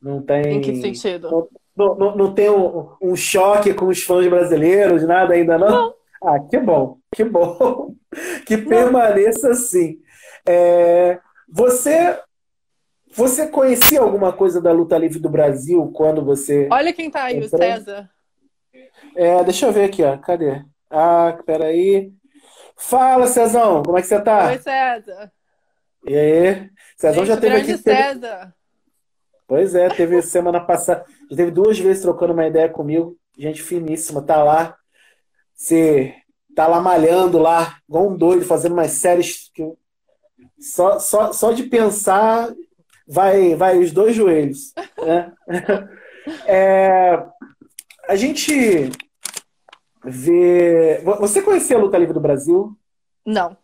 Não 0.02 0.22
tem... 0.22 0.56
Em 0.56 0.60
que 0.60 0.74
sentido? 0.74 1.30
Não, 1.30 1.48
não, 1.76 2.16
não 2.16 2.34
tem 2.34 2.50
um, 2.50 2.88
um, 3.00 3.16
choque 3.16 3.74
com 3.74 3.86
os 3.86 4.02
fãs 4.02 4.26
brasileiros, 4.28 5.06
nada 5.06 5.34
ainda 5.34 5.58
não? 5.58 5.68
não. 5.68 5.94
Ah, 6.22 6.40
que 6.40 6.58
bom, 6.58 6.98
que 7.14 7.24
bom. 7.24 7.94
Que 8.46 8.56
permaneça 8.56 9.50
assim. 9.50 9.98
É, 10.46 11.18
você 11.48 12.16
você 13.14 13.46
conhecia 13.46 14.00
alguma 14.00 14.32
coisa 14.32 14.60
da 14.60 14.72
luta 14.72 14.98
livre 14.98 15.18
do 15.18 15.28
Brasil 15.28 15.90
quando 15.94 16.24
você. 16.24 16.68
Olha 16.70 16.92
quem 16.92 17.10
tá 17.10 17.24
aí, 17.24 17.38
entrou? 17.38 17.60
o 17.60 17.64
César. 17.64 18.10
É, 19.16 19.44
deixa 19.44 19.66
eu 19.66 19.72
ver 19.72 19.84
aqui, 19.84 20.02
ó. 20.02 20.16
Cadê? 20.18 20.62
Ah, 20.90 21.36
peraí. 21.46 22.12
Fala, 22.76 23.26
Cezão, 23.28 23.82
como 23.82 23.96
é 23.98 24.02
que 24.02 24.08
você 24.08 24.20
tá? 24.20 24.48
Oi, 24.48 24.58
César. 24.58 25.32
E 26.06 26.16
aí? 26.16 26.70
Cezão 26.96 27.24
já 27.24 27.36
teve 27.36 27.56
aqui. 27.56 27.78
César. 27.78 28.52
Pois 29.46 29.74
é, 29.74 29.88
teve 29.88 30.22
semana 30.22 30.60
passada. 30.60 31.04
Teve 31.28 31.50
duas 31.50 31.78
vezes 31.78 32.02
trocando 32.02 32.32
uma 32.32 32.46
ideia 32.46 32.68
comigo. 32.68 33.16
Gente 33.36 33.62
finíssima, 33.62 34.22
tá 34.22 34.42
lá. 34.42 34.76
Você 35.54 36.14
tá 36.54 36.66
lá 36.66 36.80
malhando 36.80 37.38
lá, 37.38 37.78
igual 37.88 38.08
um 38.08 38.16
doido, 38.16 38.44
fazendo 38.44 38.72
umas 38.72 38.92
séries 38.92 39.50
que 39.52 39.62
eu... 39.62 39.76
só, 40.58 40.98
só, 40.98 41.32
só 41.32 41.52
de 41.52 41.64
pensar 41.64 42.54
vai, 43.06 43.54
vai 43.54 43.78
os 43.78 43.92
dois 43.92 44.14
joelhos. 44.14 44.72
Né? 44.98 45.32
é, 46.46 47.26
a 48.08 48.16
gente 48.16 48.90
vê. 50.04 51.02
Você 51.20 51.42
conhecia 51.42 51.76
a 51.76 51.80
Luta 51.80 51.98
Livre 51.98 52.14
do 52.14 52.20
Brasil? 52.20 52.76
Não. 53.24 53.56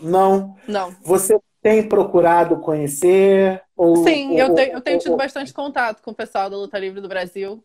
Não? 0.00 0.56
Não. 0.66 0.94
Você 1.02 1.38
tem 1.60 1.88
procurado 1.88 2.60
conhecer? 2.60 3.62
Ou, 3.76 3.96
Sim, 4.04 4.32
ou, 4.32 4.38
eu, 4.38 4.54
tenho, 4.54 4.72
eu 4.72 4.80
tenho 4.80 4.98
tido 4.98 5.12
ou, 5.12 5.16
bastante 5.16 5.52
contato 5.52 6.02
com 6.02 6.10
o 6.10 6.14
pessoal 6.14 6.48
da 6.48 6.56
Luta 6.56 6.78
Livre 6.78 7.00
do 7.00 7.08
Brasil. 7.08 7.62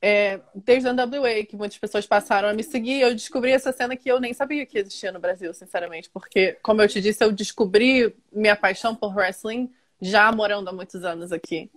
é, 0.00 0.40
desde 0.54 0.88
a 0.88 0.92
NWA, 0.92 1.44
que 1.44 1.56
muitas 1.56 1.76
pessoas 1.76 2.06
passaram 2.06 2.48
a 2.48 2.54
me 2.54 2.62
seguir, 2.62 3.00
eu 3.00 3.12
descobri 3.12 3.50
essa 3.50 3.72
cena 3.72 3.96
que 3.96 4.08
eu 4.10 4.20
nem 4.20 4.32
sabia 4.32 4.64
que 4.64 4.78
existia 4.78 5.10
no 5.10 5.18
Brasil, 5.18 5.52
sinceramente. 5.52 6.08
Porque, 6.10 6.56
como 6.62 6.80
eu 6.80 6.88
te 6.88 7.00
disse, 7.00 7.24
eu 7.24 7.32
descobri 7.32 8.14
minha 8.32 8.56
paixão 8.56 8.94
por 8.94 9.14
wrestling 9.14 9.70
já 10.00 10.30
morando 10.30 10.68
há 10.68 10.72
muitos 10.72 11.04
anos 11.04 11.32
aqui. 11.32 11.70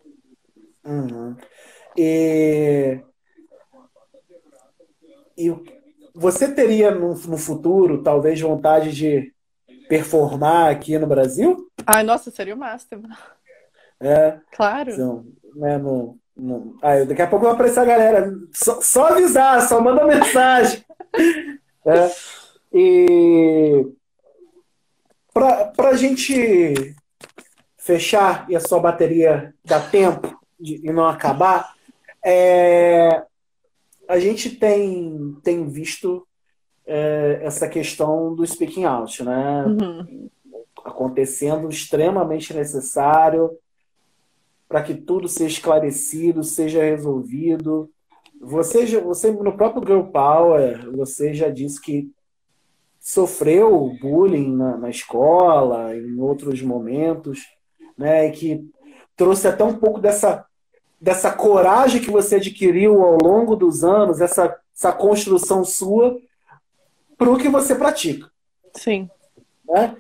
Uhum. 0.86 1.36
E... 1.98 3.00
e 5.38 5.82
você 6.14 6.54
teria 6.54 6.92
no, 6.92 7.16
no 7.16 7.38
futuro, 7.38 8.04
talvez, 8.04 8.40
vontade 8.40 8.92
de 8.92 9.34
performar 9.92 10.72
aqui 10.72 10.98
no 10.98 11.06
Brasil? 11.06 11.70
Ai, 11.86 12.02
nossa, 12.02 12.32
seria 12.32 12.56
o 12.56 12.58
máximo. 12.58 13.10
É. 14.00 14.40
Claro. 14.54 14.90
Então, 14.90 15.26
né, 15.54 15.78
no, 15.78 16.18
no... 16.34 16.78
Ah, 16.82 17.04
daqui 17.04 17.22
a 17.22 17.28
pouco 17.28 17.44
vai 17.44 17.54
aparecer 17.54 17.82
a 17.82 17.86
galera. 17.86 18.34
Só, 18.54 18.80
só 18.80 19.08
avisar, 19.08 19.68
só 19.68 19.82
manda 19.82 20.06
mensagem. 20.06 20.86
é. 21.86 22.10
E 22.72 23.86
para 25.34 25.90
a 25.90 25.98
gente 25.98 26.96
fechar 27.78 28.46
e 28.50 28.56
a 28.56 28.62
sua 28.62 28.80
bateria 28.80 29.54
dar 29.66 29.92
tempo 29.92 30.40
de, 30.58 30.80
e 30.88 30.94
não 30.94 31.06
acabar, 31.06 31.76
é, 32.24 33.26
a 34.08 34.18
gente 34.20 34.52
tem, 34.52 35.38
tem 35.44 35.68
visto 35.68 36.26
é, 36.86 37.40
essa 37.44 37.68
questão 37.68 38.34
do 38.34 38.46
speaking 38.46 38.86
out, 38.86 39.24
né? 39.24 39.66
Uhum. 39.66 40.30
Acontecendo 40.84 41.70
extremamente 41.70 42.54
necessário 42.54 43.52
para 44.68 44.82
que 44.82 44.96
tudo 44.96 45.28
seja 45.28 45.56
esclarecido, 45.56 46.44
seja 46.44 46.82
resolvido. 46.82 47.90
Você, 48.40 48.86
você 49.00 49.32
no 49.32 49.56
próprio 49.56 49.86
Girl 49.86 50.12
Power, 50.12 50.90
você 50.96 51.34
já 51.34 51.50
disse 51.50 51.80
que 51.80 52.10
sofreu 53.00 53.96
bullying 54.00 54.56
na, 54.56 54.78
na 54.78 54.90
escola, 54.90 55.96
em 55.96 56.20
outros 56.20 56.62
momentos, 56.62 57.40
né? 57.98 58.28
E 58.28 58.32
que 58.32 58.70
trouxe 59.16 59.48
até 59.48 59.64
um 59.64 59.78
pouco 59.78 60.00
dessa 60.00 60.46
dessa 61.02 61.32
coragem 61.32 62.00
que 62.00 62.12
você 62.12 62.36
adquiriu 62.36 63.02
ao 63.02 63.18
longo 63.18 63.56
dos 63.56 63.84
anos, 63.84 64.22
essa, 64.22 64.56
essa 64.76 64.94
construção 64.94 65.66
sua, 65.66 66.16
para 67.22 67.30
o 67.30 67.38
que 67.38 67.50
você 67.50 67.76
pratica. 67.76 68.28
Sim. 68.76 69.08
Né? 69.64 69.96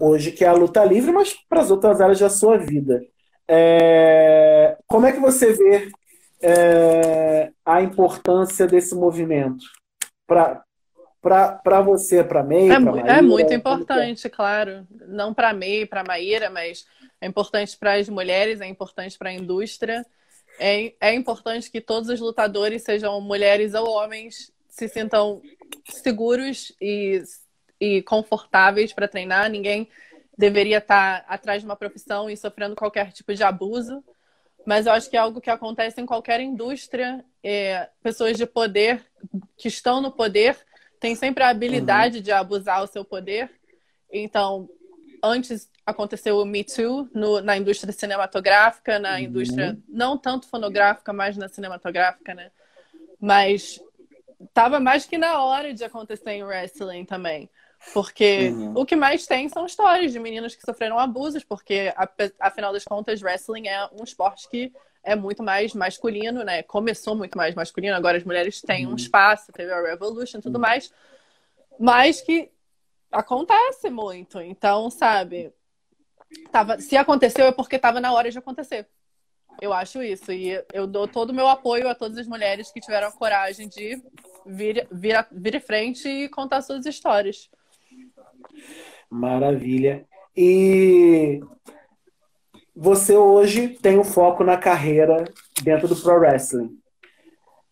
Hoje 0.00 0.32
que 0.32 0.44
é 0.44 0.48
a 0.48 0.52
luta 0.52 0.84
livre, 0.84 1.12
mas 1.12 1.32
para 1.48 1.60
as 1.60 1.70
outras 1.70 2.00
áreas 2.00 2.18
da 2.18 2.28
sua 2.28 2.58
vida. 2.58 3.04
É... 3.46 4.76
Como 4.88 5.06
é 5.06 5.12
que 5.12 5.20
você 5.20 5.52
vê 5.52 5.88
é... 6.42 7.52
a 7.64 7.80
importância 7.82 8.66
desse 8.66 8.96
movimento 8.96 9.64
para 10.26 10.60
para 11.22 11.80
você, 11.80 12.22
para 12.22 12.44
May, 12.44 12.70
é, 12.70 12.78
Maíra, 12.78 13.12
é 13.14 13.20
muito 13.20 13.52
importante, 13.52 14.30
claro. 14.30 14.86
Não 15.08 15.34
para 15.34 15.52
May, 15.52 15.84
para 15.84 16.04
Maíra, 16.04 16.50
mas 16.50 16.86
é 17.20 17.26
importante 17.26 17.76
para 17.76 17.94
as 17.94 18.08
mulheres, 18.08 18.60
é 18.60 18.66
importante 18.66 19.18
para 19.18 19.30
a 19.30 19.32
indústria. 19.32 20.06
É, 20.56 20.94
é 21.00 21.12
importante 21.14 21.68
que 21.68 21.80
todos 21.80 22.08
os 22.10 22.20
lutadores, 22.20 22.84
sejam 22.84 23.20
mulheres 23.20 23.74
ou 23.74 23.88
homens, 23.88 24.52
se 24.76 24.88
sintam 24.88 25.40
seguros 25.88 26.70
e, 26.78 27.22
e 27.80 28.02
confortáveis 28.02 28.92
para 28.92 29.08
treinar. 29.08 29.50
Ninguém 29.50 29.88
deveria 30.36 30.78
estar 30.78 31.22
tá 31.22 31.34
atrás 31.34 31.62
de 31.62 31.66
uma 31.66 31.76
profissão 31.76 32.28
e 32.28 32.36
sofrendo 32.36 32.76
qualquer 32.76 33.10
tipo 33.10 33.34
de 33.34 33.42
abuso. 33.42 34.04
Mas 34.66 34.84
eu 34.84 34.92
acho 34.92 35.08
que 35.08 35.16
é 35.16 35.20
algo 35.20 35.40
que 35.40 35.48
acontece 35.48 35.98
em 35.98 36.04
qualquer 36.04 36.40
indústria. 36.40 37.24
É, 37.42 37.88
pessoas 38.02 38.36
de 38.36 38.44
poder, 38.44 39.02
que 39.56 39.68
estão 39.68 40.02
no 40.02 40.12
poder, 40.12 40.58
têm 41.00 41.14
sempre 41.14 41.42
a 41.42 41.48
habilidade 41.48 42.18
uhum. 42.18 42.22
de 42.22 42.32
abusar 42.32 42.82
o 42.82 42.86
seu 42.86 43.02
poder. 43.02 43.50
Então, 44.12 44.68
antes 45.24 45.70
aconteceu 45.86 46.36
o 46.36 46.44
Me 46.44 46.64
Too 46.64 47.08
no, 47.14 47.40
na 47.40 47.56
indústria 47.56 47.94
cinematográfica, 47.94 48.98
na 48.98 49.14
uhum. 49.14 49.20
indústria 49.20 49.78
não 49.88 50.18
tanto 50.18 50.48
fonográfica, 50.48 51.14
mas 51.14 51.34
na 51.34 51.48
cinematográfica, 51.48 52.34
né? 52.34 52.50
Mas 53.18 53.80
tava 54.52 54.80
mais 54.80 55.06
que 55.06 55.18
na 55.18 55.42
hora 55.42 55.72
de 55.72 55.84
acontecer 55.84 56.32
em 56.32 56.44
wrestling 56.44 57.04
também. 57.04 57.48
Porque 57.92 58.48
uhum. 58.48 58.72
o 58.76 58.86
que 58.86 58.96
mais 58.96 59.26
tem 59.26 59.48
são 59.48 59.66
histórias 59.66 60.12
de 60.12 60.18
meninos 60.18 60.54
que 60.54 60.62
sofreram 60.62 60.98
abusos, 60.98 61.44
porque 61.44 61.92
afinal 62.40 62.72
das 62.72 62.84
contas, 62.84 63.22
wrestling 63.22 63.68
é 63.68 63.88
um 63.92 64.02
esporte 64.02 64.48
que 64.48 64.72
é 65.02 65.14
muito 65.14 65.42
mais 65.42 65.72
masculino, 65.72 66.42
né? 66.42 66.62
Começou 66.64 67.14
muito 67.14 67.38
mais 67.38 67.54
masculino, 67.54 67.94
agora 67.94 68.18
as 68.18 68.24
mulheres 68.24 68.60
têm 68.60 68.86
uhum. 68.86 68.92
um 68.92 68.96
espaço, 68.96 69.52
teve 69.52 69.72
a 69.72 69.80
Revolution 69.80 70.38
e 70.38 70.42
tudo 70.42 70.56
uhum. 70.56 70.62
mais. 70.62 70.92
Mas 71.78 72.20
que 72.20 72.50
acontece 73.12 73.88
muito. 73.88 74.40
Então, 74.40 74.90
sabe, 74.90 75.52
tava, 76.50 76.80
se 76.80 76.96
aconteceu 76.96 77.46
é 77.46 77.52
porque 77.52 77.76
estava 77.76 78.00
na 78.00 78.12
hora 78.12 78.30
de 78.30 78.38
acontecer. 78.38 78.88
Eu 79.60 79.72
acho 79.72 80.02
isso. 80.02 80.32
E 80.32 80.62
eu 80.72 80.86
dou 80.86 81.08
todo 81.08 81.30
o 81.30 81.34
meu 81.34 81.48
apoio 81.48 81.88
a 81.88 81.94
todas 81.94 82.18
as 82.18 82.26
mulheres 82.26 82.70
que 82.70 82.80
tiveram 82.80 83.08
a 83.08 83.12
coragem 83.12 83.68
de 83.68 84.02
vir, 84.44 84.86
vir, 84.90 85.26
vir 85.32 85.60
frente 85.60 86.08
e 86.08 86.28
contar 86.28 86.62
suas 86.62 86.86
histórias. 86.86 87.48
Maravilha. 89.10 90.04
E 90.36 91.40
você 92.74 93.16
hoje 93.16 93.68
tem 93.68 93.98
um 93.98 94.04
foco 94.04 94.44
na 94.44 94.56
carreira 94.56 95.24
dentro 95.62 95.88
do 95.88 95.96
pro 95.96 96.18
wrestling. 96.18 96.78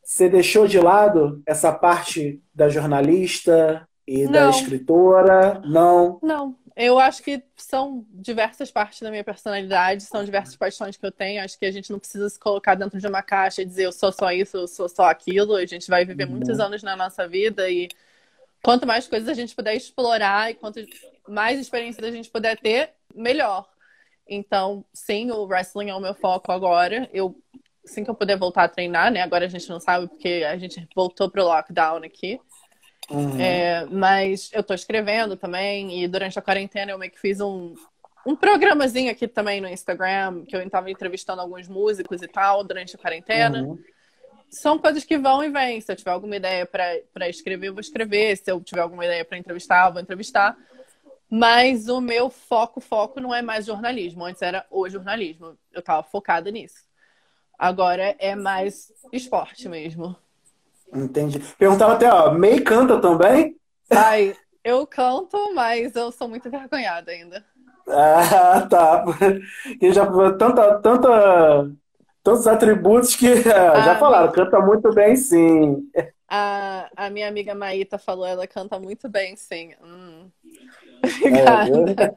Você 0.03 0.29
deixou 0.29 0.67
de 0.67 0.79
lado 0.79 1.43
essa 1.47 1.73
parte 1.73 2.43
da 2.55 2.69
jornalista 2.69 3.87
e 4.07 4.25
Não. 4.25 4.33
da 4.33 4.51
escritora? 4.51 5.63
Não. 5.65 6.19
Não. 6.23 6.57
Eu 6.77 6.99
acho 6.99 7.23
que 7.23 7.43
são 7.57 8.05
diversas 8.11 8.71
partes 8.71 9.01
da 9.01 9.11
minha 9.11 9.23
personalidade, 9.23 10.03
são 10.03 10.25
diversas 10.25 10.57
paixões 10.57 10.97
que 10.97 11.07
eu 11.07 11.13
tenho. 11.13 11.43
Acho 11.43 11.57
que 11.57 11.67
a 11.67 11.71
gente 11.71 11.91
não 11.93 12.01
precisa 12.01 12.29
se 12.29 12.39
colocar 12.39 12.75
dentro 12.75 12.99
de 12.99 13.07
uma 13.07 13.23
caixa 13.23 13.63
e 13.63 13.65
dizer 13.65 13.85
eu 13.87 13.93
sou 13.93 14.11
só 14.11 14.33
isso, 14.33 14.57
eu 14.57 14.67
sou 14.67 14.89
só 14.89 15.05
aquilo. 15.05 15.55
A 15.55 15.67
gente 15.67 15.89
vai 15.89 16.05
viver 16.05 16.27
muitos 16.27 16.59
uhum. 16.59 16.65
anos 16.65 16.83
na 16.83 16.97
nossa 16.97 17.29
vida 17.29 17.71
e 17.71 17.89
quanto 18.63 18.87
mais 18.87 19.07
coisas 19.07 19.29
a 19.29 19.35
gente 19.35 19.55
puder 19.55 19.77
explorar 19.77 20.51
e 20.51 20.55
quanto 20.55 20.81
mais 21.29 21.61
experiências 21.61 22.05
a 22.05 22.11
gente 22.11 22.31
puder 22.31 22.59
ter, 22.59 22.93
melhor. 23.15 23.69
Então, 24.27 24.85
sim, 24.93 25.31
o 25.31 25.45
wrestling 25.45 25.91
é 25.91 25.95
o 25.95 26.01
meu 26.01 26.15
foco 26.15 26.51
agora. 26.51 27.09
Eu, 27.13 27.41
assim 27.85 28.03
que 28.03 28.11
eu 28.11 28.15
puder 28.15 28.37
voltar 28.37 28.65
a 28.65 28.69
treinar, 28.69 29.13
né? 29.13 29.23
Agora 29.23 29.45
a 29.45 29.49
gente 29.49 29.69
não 29.69 29.79
sabe 29.79 30.09
porque 30.09 30.45
a 30.49 30.57
gente 30.57 30.89
voltou 30.95 31.31
pro 31.31 31.45
lockdown 31.45 31.99
aqui. 31.99 32.41
Uhum. 33.11 33.39
É, 33.41 33.87
mas 33.91 34.51
eu 34.53 34.61
estou 34.61 34.75
escrevendo 34.75 35.37
também, 35.37 36.03
e 36.03 36.09
durante 36.09 36.39
a 36.39 36.43
quarentena 36.43 36.93
eu 36.93 36.99
meio 36.99 37.13
que 37.13 37.21
fiz 37.21 37.41
um, 37.41 37.75
um 38.27 38.35
programazinho 38.35 39.11
aqui 39.11 39.29
também 39.29 39.61
no 39.61 39.69
Instagram, 39.69 40.45
que 40.45 40.57
eu 40.57 40.63
estava 40.63 40.91
entrevistando 40.91 41.43
alguns 41.43 41.69
músicos 41.69 42.23
e 42.23 42.29
tal 42.29 42.65
durante 42.65 42.97
a 42.97 42.99
quarentena. 42.99 43.63
Uhum. 43.63 43.79
São 44.49 44.79
coisas 44.79 45.05
que 45.05 45.19
vão 45.19 45.43
e 45.43 45.51
vêm. 45.51 45.81
Se 45.81 45.91
eu 45.91 45.97
tiver 45.97 46.13
alguma 46.13 46.37
ideia 46.37 46.65
para 46.65 47.29
escrever, 47.29 47.69
eu 47.69 47.75
vou 47.75 47.81
escrever. 47.81 48.37
Se 48.37 48.51
eu 48.51 48.61
tiver 48.61 48.83
alguma 48.83 49.05
ideia 49.05 49.25
para 49.25 49.37
entrevistar, 49.37 49.89
eu 49.89 49.93
vou 49.93 50.01
entrevistar. 50.01 50.57
Mas 51.29 51.89
o 51.89 52.01
meu 52.01 52.31
foco, 52.31 52.81
foco 52.81 53.21
não 53.21 53.35
é 53.35 53.43
mais 53.43 53.67
jornalismo. 53.67 54.25
Antes 54.25 54.43
era 54.43 54.65
o 54.71 54.89
jornalismo. 54.89 55.59
Eu 55.73 55.81
estava 55.81 56.03
focada 56.05 56.51
nisso. 56.51 56.85
Agora 57.59 58.15
é 58.19 58.37
mais 58.37 58.93
esporte 59.13 59.69
mesmo. 59.69 60.17
Entendi. 60.95 61.41
Perguntava 61.59 61.95
até, 61.95 62.11
ó, 62.11 62.33
May 62.33 62.61
canta 62.61 63.01
também? 63.01 63.57
Ai, 63.91 64.37
eu 64.63 64.87
canto, 64.87 65.53
mas 65.55 65.95
eu 65.95 66.13
sou 66.13 66.29
muito 66.29 66.49
vergonhada 66.51 67.11
ainda. 67.11 67.45
Ah, 67.87 68.67
tá. 68.69 69.05
Que 69.79 69.93
já 69.93 70.07
tanta, 70.39 70.81
tanta, 70.81 71.71
tantos 72.23 72.47
atributos 72.47 73.15
que 73.15 73.27
ah, 73.51 73.81
já 73.83 73.99
falaram, 73.99 74.27
mas... 74.27 74.35
canta 74.35 74.61
muito 74.61 74.93
bem, 74.95 75.17
sim. 75.17 75.83
A, 76.29 76.89
a 76.97 77.11
minha 77.11 77.29
amiga 77.29 77.55
Maíta 77.55 77.99
falou, 77.99 78.27
ela 78.27 78.47
canta 78.47 78.79
muito 78.79 79.09
bem, 79.09 79.37
sim. 79.37 79.75
Hum. 79.83 80.04
Obrigada. 81.05 81.95
É, 82.03 82.15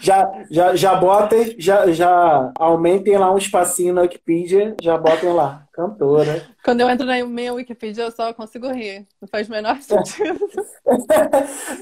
já, 0.00 0.44
já, 0.50 0.76
já 0.76 0.94
botem, 0.96 1.54
já, 1.58 1.90
já 1.92 2.52
aumentem 2.58 3.16
lá 3.18 3.32
um 3.32 3.38
espacinho 3.38 3.94
na 3.94 4.02
Wikipedia, 4.02 4.74
já 4.80 4.96
botem 4.96 5.32
lá, 5.32 5.66
cantora. 5.72 6.46
Quando 6.64 6.80
eu 6.80 6.90
entro 6.90 7.06
na 7.06 7.24
minha 7.24 7.52
Wikipedia, 7.54 8.04
eu 8.04 8.10
só 8.10 8.32
consigo 8.32 8.68
rir. 8.68 9.06
Não 9.20 9.28
faz 9.28 9.48
o 9.48 9.50
menor 9.50 9.76
sentido. 9.82 10.38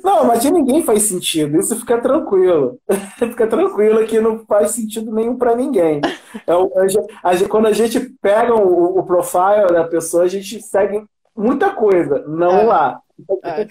não, 0.03 0.24
mas 0.24 0.43
de 0.43 0.51
ninguém 0.51 0.83
faz 0.83 1.03
sentido. 1.03 1.59
Isso 1.59 1.77
fica 1.77 2.01
tranquilo. 2.01 2.79
fica 3.18 3.47
tranquilo 3.47 4.07
que 4.07 4.20
não 4.20 4.45
faz 4.47 4.72
sentido 4.72 5.12
nenhum 5.12 5.37
para 5.37 5.57
ninguém. 5.57 6.01
É, 6.47 6.53
a, 6.53 7.31
a, 7.31 7.49
quando 7.49 7.66
a 7.66 7.72
gente 7.72 8.01
pega 8.20 8.55
o, 8.55 8.99
o 8.99 9.03
profile 9.05 9.72
da 9.72 9.85
pessoa, 9.85 10.24
a 10.24 10.29
gente 10.29 10.62
segue 10.62 11.05
muita 11.37 11.70
coisa, 11.70 12.24
não 12.27 12.61
é. 12.61 12.64
lá. 12.64 13.01
É. 13.45 13.66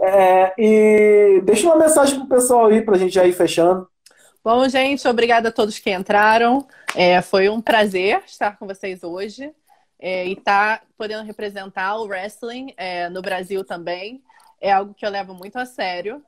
É, 0.00 0.54
e 0.58 1.40
deixa 1.42 1.66
uma 1.66 1.76
mensagem 1.76 2.18
pro 2.18 2.28
pessoal 2.28 2.66
aí 2.66 2.82
pra 2.82 2.96
gente 2.98 3.14
já 3.14 3.24
ir 3.26 3.32
fechando. 3.32 3.88
Bom, 4.44 4.68
gente, 4.68 5.06
obrigada 5.08 5.48
a 5.48 5.52
todos 5.52 5.78
que 5.78 5.90
entraram. 5.90 6.66
É, 6.94 7.20
foi 7.20 7.48
um 7.48 7.60
prazer 7.60 8.22
estar 8.26 8.56
com 8.58 8.66
vocês 8.66 9.02
hoje. 9.02 9.52
é, 10.00 10.26
e 10.26 10.36
tá 10.36 10.80
podendo 10.96 11.24
representar 11.24 11.96
o 11.96 12.06
wrestling 12.06 12.72
é, 12.76 13.08
no 13.08 13.20
Brasil 13.20 13.64
também. 13.64 14.22
É 14.60 14.72
algo 14.72 14.94
que 14.94 15.04
eu 15.04 15.10
levo 15.10 15.34
muito 15.34 15.56
a 15.56 15.66
sério. 15.66 16.22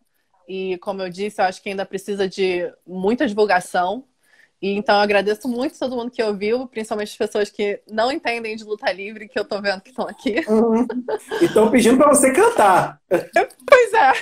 E, 0.49 0.77
como 0.79 1.03
eu 1.03 1.09
disse, 1.09 1.41
eu 1.41 1.45
acho 1.47 1.63
que 1.63 1.69
ainda 1.69 1.87
precisa 1.87 2.29
de 2.29 2.73
muita 2.87 3.27
divulgação. 3.27 4.05
E 4.63 4.73
então 4.73 4.95
eu 4.95 5.01
agradeço 5.01 5.49
muito 5.49 5.79
todo 5.79 5.97
mundo 5.97 6.11
que 6.11 6.23
ouviu, 6.23 6.67
principalmente 6.67 7.13
as 7.13 7.17
pessoas 7.17 7.51
que 7.51 7.81
não 7.91 8.13
entendem 8.13 8.55
de 8.55 8.65
luta 8.65 8.93
livre, 8.93 9.29
que 9.29 9.39
eu 9.39 9.45
tô 9.45 9.61
vendo 9.61 9.81
que 9.81 9.89
estão 9.89 10.07
aqui. 10.07 10.45
Uhum. 10.47 10.87
E 11.41 11.47
estão 11.47 11.71
pedindo 11.71 11.97
para 11.97 12.09
você 12.09 12.31
cantar. 12.33 13.01
Pois 13.09 13.93
é. 13.95 14.13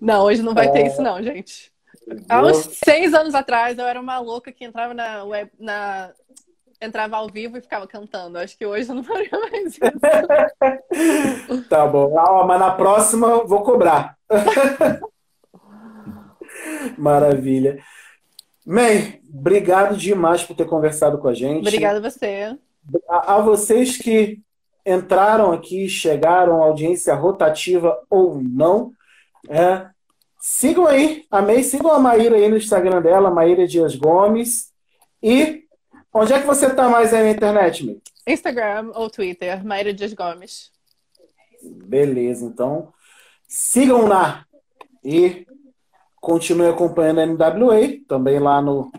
Não, 0.00 0.24
hoje 0.24 0.42
não 0.42 0.52
vai 0.52 0.66
é... 0.66 0.70
ter 0.70 0.86
isso, 0.86 1.00
não, 1.00 1.22
gente. 1.22 1.72
Há 2.28 2.42
uns 2.42 2.56
seis 2.84 3.14
anos 3.14 3.34
atrás, 3.34 3.78
eu 3.78 3.86
era 3.86 4.00
uma 4.00 4.18
louca 4.18 4.52
que 4.52 4.64
entrava 4.64 4.94
na, 4.94 5.24
web, 5.24 5.50
na 5.58 6.12
entrava 6.80 7.16
ao 7.16 7.28
vivo 7.28 7.56
e 7.56 7.60
ficava 7.60 7.86
cantando. 7.86 8.38
Acho 8.38 8.56
que 8.56 8.66
hoje 8.66 8.88
eu 8.88 8.94
não 8.94 9.04
faria 9.04 9.30
mais 9.30 9.66
isso. 9.66 9.80
tá 11.68 11.86
bom. 11.86 12.18
Ah, 12.18 12.44
mas 12.44 12.60
na 12.60 12.72
próxima 12.72 13.44
vou 13.44 13.62
cobrar. 13.62 14.16
Maravilha. 16.98 17.78
May, 18.64 19.20
obrigado 19.32 19.96
demais 19.96 20.42
por 20.42 20.56
ter 20.56 20.66
conversado 20.66 21.18
com 21.18 21.28
a 21.28 21.34
gente. 21.34 21.60
Obrigada 21.60 21.98
a 21.98 22.10
você. 22.10 22.56
A, 23.08 23.34
a 23.36 23.40
vocês 23.40 23.96
que 23.96 24.40
entraram 24.84 25.52
aqui, 25.52 25.88
chegaram, 25.88 26.62
audiência 26.62 27.14
rotativa 27.14 28.00
ou 28.08 28.40
não, 28.40 28.92
é, 29.48 29.88
sigam 30.40 30.86
aí, 30.86 31.24
a 31.30 31.42
May, 31.42 31.62
sigam 31.62 31.90
a 31.90 31.98
Maíra 31.98 32.36
aí 32.36 32.48
no 32.48 32.56
Instagram 32.56 33.02
dela, 33.02 33.30
Maíra 33.30 33.66
Dias 33.66 33.96
Gomes. 33.96 34.72
E 35.22 35.64
onde 36.12 36.32
é 36.32 36.40
que 36.40 36.46
você 36.46 36.66
está 36.66 36.88
mais 36.88 37.12
aí 37.12 37.24
na 37.24 37.30
internet, 37.30 37.84
May? 37.84 38.00
Instagram 38.26 38.90
ou 38.94 39.10
Twitter, 39.10 39.64
Maíra 39.64 39.92
Dias 39.92 40.12
Gomes. 40.12 40.70
Beleza, 41.62 42.46
então 42.46 42.92
sigam 43.48 44.06
lá 44.06 44.44
e 45.04 45.46
continue 46.26 46.66
acompanhando 46.66 47.20
a 47.20 47.26
NWA, 47.26 48.00
também 48.08 48.40
lá 48.40 48.60
no 48.60 48.90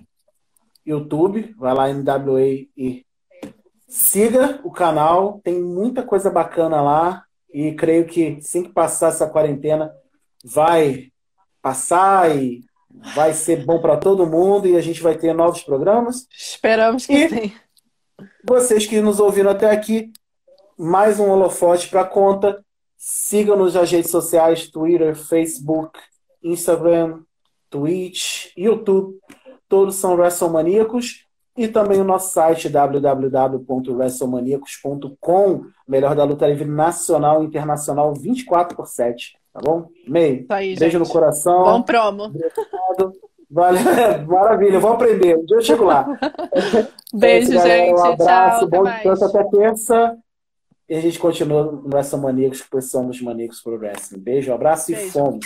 YouTube, 0.86 1.54
vai 1.58 1.74
lá 1.74 1.94
NWA 1.94 2.66
e 2.78 3.06
siga 3.86 4.62
o 4.64 4.72
canal, 4.72 5.42
tem 5.44 5.62
muita 5.62 6.04
coisa 6.04 6.30
bacana 6.30 6.82
lá 6.82 7.26
e 7.54 7.74
creio 7.74 8.06
que 8.06 8.38
assim 8.38 8.64
que 8.64 8.70
passar 8.70 9.10
essa 9.10 9.28
quarentena 9.28 9.92
vai 10.42 11.12
passar 11.62 12.34
e 12.34 12.64
vai 13.14 13.34
ser 13.34 13.66
bom 13.66 13.82
para 13.82 13.98
todo 13.98 14.26
mundo 14.26 14.66
e 14.66 14.78
a 14.78 14.82
gente 14.82 15.04
vai 15.04 15.18
ter 15.18 15.34
novos 15.34 15.62
programas. 15.62 16.26
Esperamos 16.32 17.06
que 17.06 17.14
e 17.14 17.30
sim. 17.30 17.54
Vocês 18.46 18.86
que 18.86 19.02
nos 19.02 19.20
ouviram 19.20 19.52
até 19.52 19.70
aqui, 19.70 20.14
mais 20.80 21.20
um 21.20 21.30
holofote 21.30 21.90
para 21.90 22.06
conta. 22.06 22.64
Sigam-nos 22.96 23.74
nas 23.74 23.92
redes 23.92 24.12
sociais, 24.12 24.72
Twitter, 24.72 25.14
Facebook, 25.14 26.00
Instagram, 26.44 27.22
Twitch, 27.70 28.48
YouTube, 28.58 29.20
todos 29.68 29.96
são 29.96 30.16
WrestleManiacos. 30.16 31.26
E 31.58 31.68
também 31.68 32.00
o 32.00 32.04
nosso 32.04 32.34
site 32.34 32.70
www.wrestlemaniacos.com, 32.70 35.64
melhor 35.88 36.16
da 36.16 36.24
luta 36.24 36.46
livre 36.46 36.66
nacional 36.66 37.42
e 37.42 37.48
internacional 37.48 38.14
24 38.14 38.78
por 38.78 38.86
7. 38.86 39.36
Tá 39.52 39.60
bom? 39.64 39.90
Meio. 40.08 40.46
Aí, 40.50 40.78
beijo 40.78 41.00
gente. 41.00 41.08
no 41.08 41.12
coração. 41.12 41.64
Bom 41.64 41.82
promo. 41.82 42.26
Obrigado. 42.26 43.12
Valeu. 43.50 43.82
Maravilha, 44.28 44.80
vou 44.80 44.92
aprender. 44.92 45.36
Um 45.36 45.46
dia 45.46 45.58
eu 45.58 45.62
chego 45.62 45.86
lá. 45.86 46.06
Beijo, 47.14 47.58
é 47.58 47.60
gente. 47.60 47.94
Um 47.94 48.06
abraço. 48.06 48.60
Tchau, 48.60 48.70
bom 48.70 48.84
descanso 48.84 49.26
até 49.26 49.44
terça. 49.46 50.16
E 50.90 50.96
a 50.96 51.02
gente 51.02 51.18
continua 51.18 51.64
no 51.64 51.90
Wrestle 51.90 52.22
Maníacos, 52.22 52.62
porque 52.62 52.82
somos 52.82 53.20
maníacos 53.22 53.62
pro 53.62 53.78
wrestling. 53.78 54.20
Beijo, 54.20 54.54
abraço 54.54 54.92
Beijo. 54.92 55.08
e 55.08 55.12
fomos. 55.12 55.46